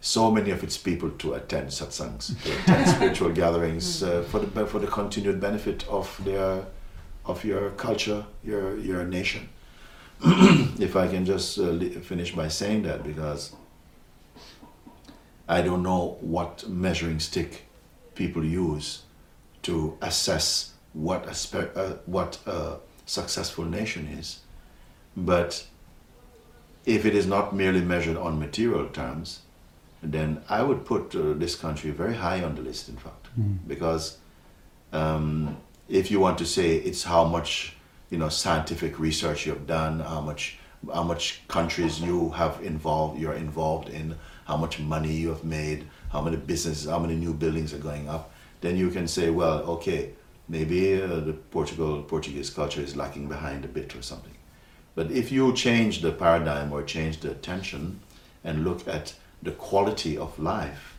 so 0.00 0.30
many 0.30 0.50
of 0.50 0.62
its 0.62 0.76
people 0.76 1.10
to 1.10 1.34
attend 1.34 1.68
satsangs, 1.68 2.40
to 2.44 2.52
attend 2.58 2.88
spiritual 2.96 3.30
gatherings 3.30 4.02
uh, 4.02 4.22
for 4.30 4.38
the 4.40 4.66
for 4.66 4.78
the 4.78 4.86
continued 4.86 5.40
benefit 5.40 5.86
of 5.88 6.20
their 6.24 6.66
of 7.24 7.44
your 7.44 7.70
culture, 7.70 8.24
your 8.44 8.76
your 8.78 9.04
nation. 9.04 9.48
if 10.80 10.96
I 10.96 11.08
can 11.08 11.24
just 11.24 11.58
uh, 11.58 11.78
finish 12.00 12.34
by 12.34 12.48
saying 12.48 12.82
that, 12.82 13.04
because 13.04 13.54
I 15.48 15.62
don't 15.62 15.82
know 15.82 16.16
what 16.20 16.68
measuring 16.68 17.20
stick 17.20 17.64
people 18.14 18.44
use 18.44 19.02
to 19.68 19.96
assess 20.00 20.72
what 20.94 21.26
a 21.28 21.34
spe- 21.34 21.76
uh, 21.76 21.94
what 22.06 22.38
a 22.46 22.76
successful 23.06 23.64
nation 23.64 24.06
is, 24.20 24.40
but 25.16 25.66
if 26.86 27.04
it 27.04 27.14
is 27.14 27.26
not 27.26 27.54
merely 27.54 27.82
measured 27.82 28.16
on 28.16 28.38
material 28.38 28.86
terms, 28.88 29.40
then 30.02 30.40
I 30.48 30.62
would 30.62 30.80
put 30.86 31.14
uh, 31.14 31.34
this 31.42 31.54
country 31.54 31.90
very 31.90 32.14
high 32.14 32.42
on 32.42 32.54
the 32.54 32.62
list. 32.62 32.88
In 32.88 32.96
fact, 32.96 33.14
Mm. 33.38 33.58
because 33.68 34.04
um, 34.92 35.56
if 36.00 36.10
you 36.10 36.18
want 36.26 36.38
to 36.38 36.46
say 36.46 36.66
it's 36.88 37.04
how 37.04 37.24
much 37.36 37.76
you 38.10 38.18
know 38.18 38.30
scientific 38.30 38.98
research 38.98 39.44
you 39.46 39.52
have 39.56 39.66
done, 39.66 40.00
how 40.00 40.20
much 40.30 40.42
how 40.94 41.02
much 41.12 41.24
countries 41.48 42.00
you 42.00 42.30
have 42.40 42.54
involved, 42.72 43.20
you're 43.20 43.38
involved 43.48 43.88
in, 44.00 44.14
how 44.50 44.56
much 44.56 44.78
money 44.94 45.12
you 45.22 45.28
have 45.34 45.44
made, 45.44 45.78
how 46.12 46.20
many 46.26 46.36
businesses, 46.52 46.88
how 46.88 46.98
many 47.04 47.16
new 47.24 47.34
buildings 47.34 47.74
are 47.74 47.82
going 47.90 48.08
up, 48.08 48.24
then 48.60 48.76
you 48.76 48.90
can 48.90 49.08
say, 49.08 49.30
well, 49.30 49.60
okay, 49.60 50.12
maybe 50.48 51.00
uh, 51.00 51.20
the 51.20 51.32
Portugal 51.32 52.02
Portuguese 52.02 52.50
culture 52.50 52.80
is 52.80 52.96
lacking 52.96 53.28
behind 53.28 53.64
a 53.64 53.68
bit 53.68 53.94
or 53.94 54.02
something. 54.02 54.34
But 54.94 55.10
if 55.10 55.30
you 55.30 55.52
change 55.54 56.00
the 56.00 56.10
paradigm 56.10 56.72
or 56.72 56.82
change 56.82 57.20
the 57.20 57.30
attention 57.30 58.00
and 58.42 58.64
look 58.64 58.88
at 58.88 59.14
the 59.42 59.52
quality 59.52 60.18
of 60.18 60.38
life 60.38 60.98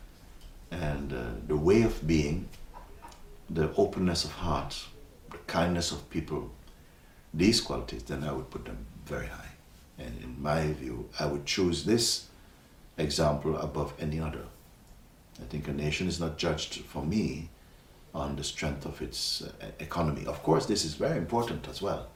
and 0.70 1.12
uh, 1.12 1.24
the 1.46 1.56
way 1.56 1.82
of 1.82 2.06
being, 2.06 2.48
the 3.50 3.74
openness 3.76 4.24
of 4.24 4.30
heart, 4.32 4.86
the 5.30 5.38
kindness 5.46 5.92
of 5.92 6.08
people, 6.08 6.50
these 7.34 7.60
qualities, 7.60 8.04
then 8.04 8.24
I 8.24 8.32
would 8.32 8.50
put 8.50 8.64
them 8.64 8.86
very 9.04 9.26
high. 9.26 9.50
And 9.98 10.16
in 10.22 10.40
my 10.40 10.72
view, 10.72 11.10
I 11.18 11.26
would 11.26 11.44
choose 11.44 11.84
this 11.84 12.28
example 12.96 13.56
above 13.58 13.92
any 14.00 14.18
other. 14.18 14.44
I 15.40 15.44
think 15.46 15.68
a 15.68 15.72
nation 15.72 16.06
is 16.08 16.20
not 16.20 16.38
judged 16.38 16.74
for 16.84 17.04
me 17.04 17.48
on 18.14 18.36
the 18.36 18.44
strength 18.44 18.86
of 18.86 19.00
its 19.00 19.42
uh, 19.42 19.66
economy. 19.78 20.26
Of 20.26 20.42
course, 20.42 20.66
this 20.66 20.84
is 20.84 20.94
very 20.94 21.16
important 21.18 21.68
as 21.68 21.80
well 21.80 22.08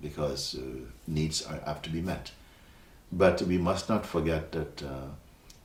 because 0.00 0.54
uh, 0.54 0.62
needs 1.06 1.44
are, 1.44 1.60
have 1.66 1.82
to 1.82 1.90
be 1.90 2.00
met. 2.00 2.32
But 3.12 3.42
we 3.42 3.58
must 3.58 3.88
not 3.88 4.06
forget 4.06 4.52
that 4.52 4.82
uh, 4.82 5.08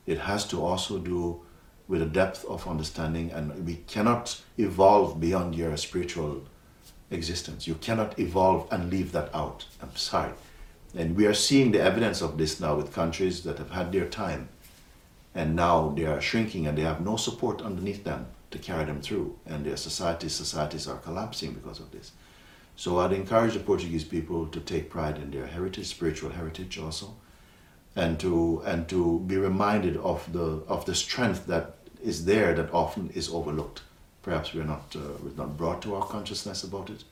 it 0.05 0.19
has 0.19 0.45
to 0.47 0.63
also 0.63 0.99
do 0.99 1.41
with 1.87 2.01
a 2.01 2.05
depth 2.05 2.43
of 2.45 2.67
understanding, 2.67 3.31
and 3.31 3.65
we 3.65 3.75
cannot 3.87 4.41
evolve 4.57 5.21
beyond 5.21 5.55
your 5.55 5.77
spiritual 5.77 6.43
existence. 7.11 7.65
You 7.65 7.75
cannot 7.75 8.19
evolve 8.19 8.67
and 8.71 8.89
leave 8.89 9.13
that 9.13 9.33
out. 9.33 9.65
I'm 9.81 9.95
sorry. 9.95 10.33
And 10.93 11.15
we 11.15 11.25
are 11.25 11.33
seeing 11.33 11.71
the 11.71 11.81
evidence 11.81 12.21
of 12.21 12.37
this 12.37 12.59
now 12.59 12.75
with 12.75 12.93
countries 12.93 13.43
that 13.43 13.57
have 13.57 13.71
had 13.71 13.91
their 13.93 14.07
time 14.07 14.49
and 15.37 15.55
now 15.55 15.93
they 15.95 16.05
are 16.05 16.19
shrinking 16.19 16.65
and 16.65 16.75
they 16.75 16.81
have 16.81 16.99
no 16.99 17.15
support 17.15 17.61
underneath 17.61 18.03
them 18.03 18.25
to 18.49 18.57
carry 18.57 18.85
them 18.85 19.01
through. 19.01 19.37
And 19.45 19.63
their 19.63 19.77
societies, 19.77 20.33
societies 20.33 20.87
are 20.87 20.97
collapsing 20.97 21.53
because 21.53 21.79
of 21.79 21.91
this. 21.91 22.11
So 22.75 22.97
I'd 22.99 23.13
encourage 23.13 23.53
the 23.53 23.59
Portuguese 23.59 24.03
people 24.03 24.47
to 24.47 24.59
take 24.59 24.89
pride 24.89 25.17
in 25.17 25.29
their 25.29 25.45
heritage, 25.45 25.85
spiritual 25.85 26.31
heritage 26.31 26.79
also, 26.79 27.13
and 27.95 28.19
to 28.19 28.63
and 28.65 28.89
to 28.89 29.19
be 29.27 29.37
reminded 29.37 29.97
of 29.97 30.31
the 30.33 30.63
of 30.67 30.85
the 30.85 30.95
strength 30.95 31.45
that 31.47 31.75
is 32.03 32.25
there 32.25 32.55
that 32.55 32.73
often 32.73 33.09
is 33.11 33.29
overlooked. 33.29 33.81
Perhaps 34.23 34.53
we're 34.55 34.71
not 34.75 34.95
uh, 34.95 34.99
we're 35.23 35.37
not 35.37 35.55
brought 35.57 35.81
to 35.83 35.95
our 35.95 36.05
consciousness 36.05 36.63
about 36.63 36.89
it, 36.89 37.03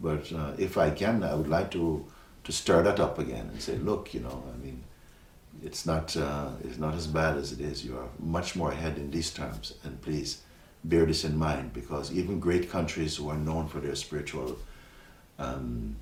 but 0.00 0.32
uh, 0.32 0.52
if 0.58 0.76
I 0.76 0.90
can, 0.90 1.22
I 1.22 1.34
would 1.34 1.48
like 1.48 1.70
to 1.72 2.04
to 2.44 2.52
stir 2.52 2.82
that 2.82 3.00
up 3.00 3.18
again 3.18 3.50
and 3.52 3.62
say, 3.62 3.76
look, 3.76 4.14
you 4.14 4.20
know, 4.20 4.42
I 4.54 4.56
mean, 4.64 4.84
it's 5.62 5.86
not 5.86 6.16
uh, 6.16 6.50
it's 6.64 6.78
not 6.78 6.94
as 6.94 7.06
bad 7.06 7.36
as 7.36 7.52
it 7.52 7.60
is. 7.60 7.84
You 7.84 7.98
are 7.98 8.08
much 8.18 8.56
more 8.56 8.72
ahead 8.72 8.96
in 8.98 9.10
these 9.10 9.30
terms, 9.30 9.74
and 9.84 10.00
please 10.00 10.42
bear 10.84 11.04
this 11.04 11.24
in 11.24 11.36
mind 11.36 11.72
because 11.72 12.12
even 12.12 12.40
great 12.40 12.70
countries 12.70 13.16
who 13.16 13.28
are 13.28 13.36
known 13.36 13.68
for 13.68 13.80
their 13.80 13.94
spiritual 13.94 14.58
um, 15.38 15.96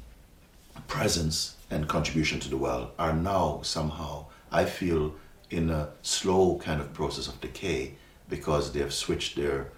presence 0.86 1.56
and 1.70 1.88
contribution 1.88 2.38
to 2.40 2.48
the 2.48 2.56
world 2.56 2.90
are 2.98 3.12
now 3.12 3.60
somehow, 3.62 4.26
I 4.52 4.64
feel, 4.64 5.14
in 5.50 5.70
a 5.70 5.88
slow 6.02 6.58
kind 6.58 6.80
of 6.80 6.92
process 6.92 7.26
of 7.26 7.40
decay 7.40 7.94
because 8.28 8.72
they 8.72 8.80
have 8.80 8.94
switched 8.94 9.36
their 9.36 9.72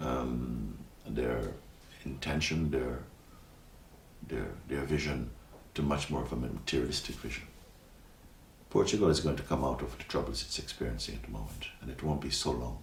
um, 0.00 0.76
their 1.06 1.40
intention, 2.04 2.70
their 2.70 3.00
their 4.28 4.46
their 4.68 4.84
vision 4.84 5.30
to 5.74 5.82
much 5.82 6.10
more 6.10 6.22
of 6.22 6.32
a 6.32 6.36
materialistic 6.36 7.16
vision. 7.16 7.47
Portugal 8.70 9.08
is 9.08 9.20
going 9.20 9.36
to 9.36 9.42
come 9.42 9.64
out 9.64 9.80
of 9.80 9.96
the 9.96 10.04
troubles 10.04 10.42
it's 10.42 10.58
experiencing 10.58 11.14
at 11.16 11.22
the 11.22 11.30
moment, 11.30 11.68
and 11.80 11.90
it 11.90 12.02
won't 12.02 12.20
be 12.20 12.30
so 12.30 12.50
long. 12.50 12.78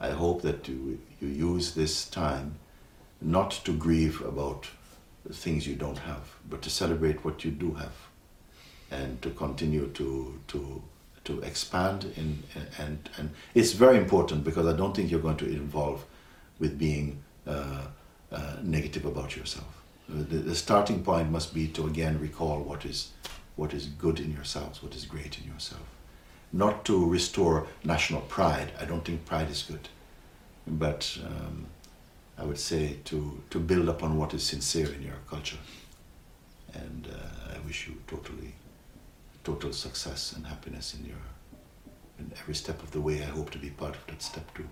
I 0.00 0.10
hope 0.10 0.42
that 0.42 0.68
you, 0.68 1.00
you 1.20 1.28
use 1.28 1.74
this 1.74 2.08
time 2.08 2.56
not 3.20 3.50
to 3.64 3.72
grieve 3.72 4.20
about 4.20 4.68
the 5.24 5.34
things 5.34 5.66
you 5.66 5.74
don't 5.74 5.98
have, 5.98 6.36
but 6.48 6.62
to 6.62 6.70
celebrate 6.70 7.24
what 7.24 7.44
you 7.44 7.50
do 7.50 7.74
have, 7.74 7.94
and 8.90 9.20
to 9.22 9.30
continue 9.30 9.88
to 9.88 10.40
to 10.48 10.82
to 11.24 11.40
expand 11.42 12.12
in 12.16 12.42
and 12.78 13.10
and 13.18 13.30
it's 13.54 13.72
very 13.72 13.98
important 13.98 14.44
because 14.44 14.66
I 14.66 14.74
don't 14.76 14.94
think 14.94 15.10
you're 15.10 15.20
going 15.20 15.36
to 15.38 15.46
involve 15.46 16.04
with 16.58 16.78
being 16.78 17.22
uh, 17.46 17.82
uh, 18.32 18.56
negative 18.62 19.04
about 19.04 19.36
yourself. 19.36 19.82
The, 20.08 20.36
the 20.38 20.54
starting 20.54 21.02
point 21.04 21.30
must 21.30 21.52
be 21.52 21.68
to 21.68 21.86
again 21.86 22.18
recall 22.18 22.60
what 22.60 22.84
is 22.86 23.10
what 23.58 23.74
is 23.74 23.86
good 23.86 24.20
in 24.20 24.32
yourselves, 24.32 24.82
what 24.84 24.94
is 24.94 25.04
great 25.04 25.36
in 25.40 25.52
yourself. 25.52 25.82
Not 26.52 26.84
to 26.84 27.04
restore 27.04 27.66
national 27.82 28.20
pride. 28.22 28.70
I 28.80 28.84
don't 28.84 29.04
think 29.04 29.26
pride 29.26 29.50
is 29.50 29.64
good. 29.64 29.88
But 30.64 31.18
um, 31.26 31.66
I 32.38 32.44
would 32.44 32.60
say 32.60 32.98
to, 33.06 33.42
to 33.50 33.58
build 33.58 33.88
upon 33.88 34.16
what 34.16 34.32
is 34.32 34.44
sincere 34.44 34.92
in 34.92 35.02
your 35.02 35.18
culture. 35.28 35.58
And 36.72 37.08
uh, 37.12 37.56
I 37.56 37.66
wish 37.66 37.88
you 37.88 37.94
totally, 38.06 38.54
total 39.42 39.72
success 39.72 40.34
and 40.34 40.46
happiness 40.46 40.94
in 40.94 41.04
your, 41.04 41.24
in 42.20 42.30
every 42.40 42.54
step 42.54 42.80
of 42.80 42.92
the 42.92 43.00
way. 43.00 43.22
I 43.22 43.26
hope 43.26 43.50
to 43.50 43.58
be 43.58 43.70
part 43.70 43.96
of 43.96 44.06
that 44.06 44.22
step 44.22 44.54
too. 44.54 44.68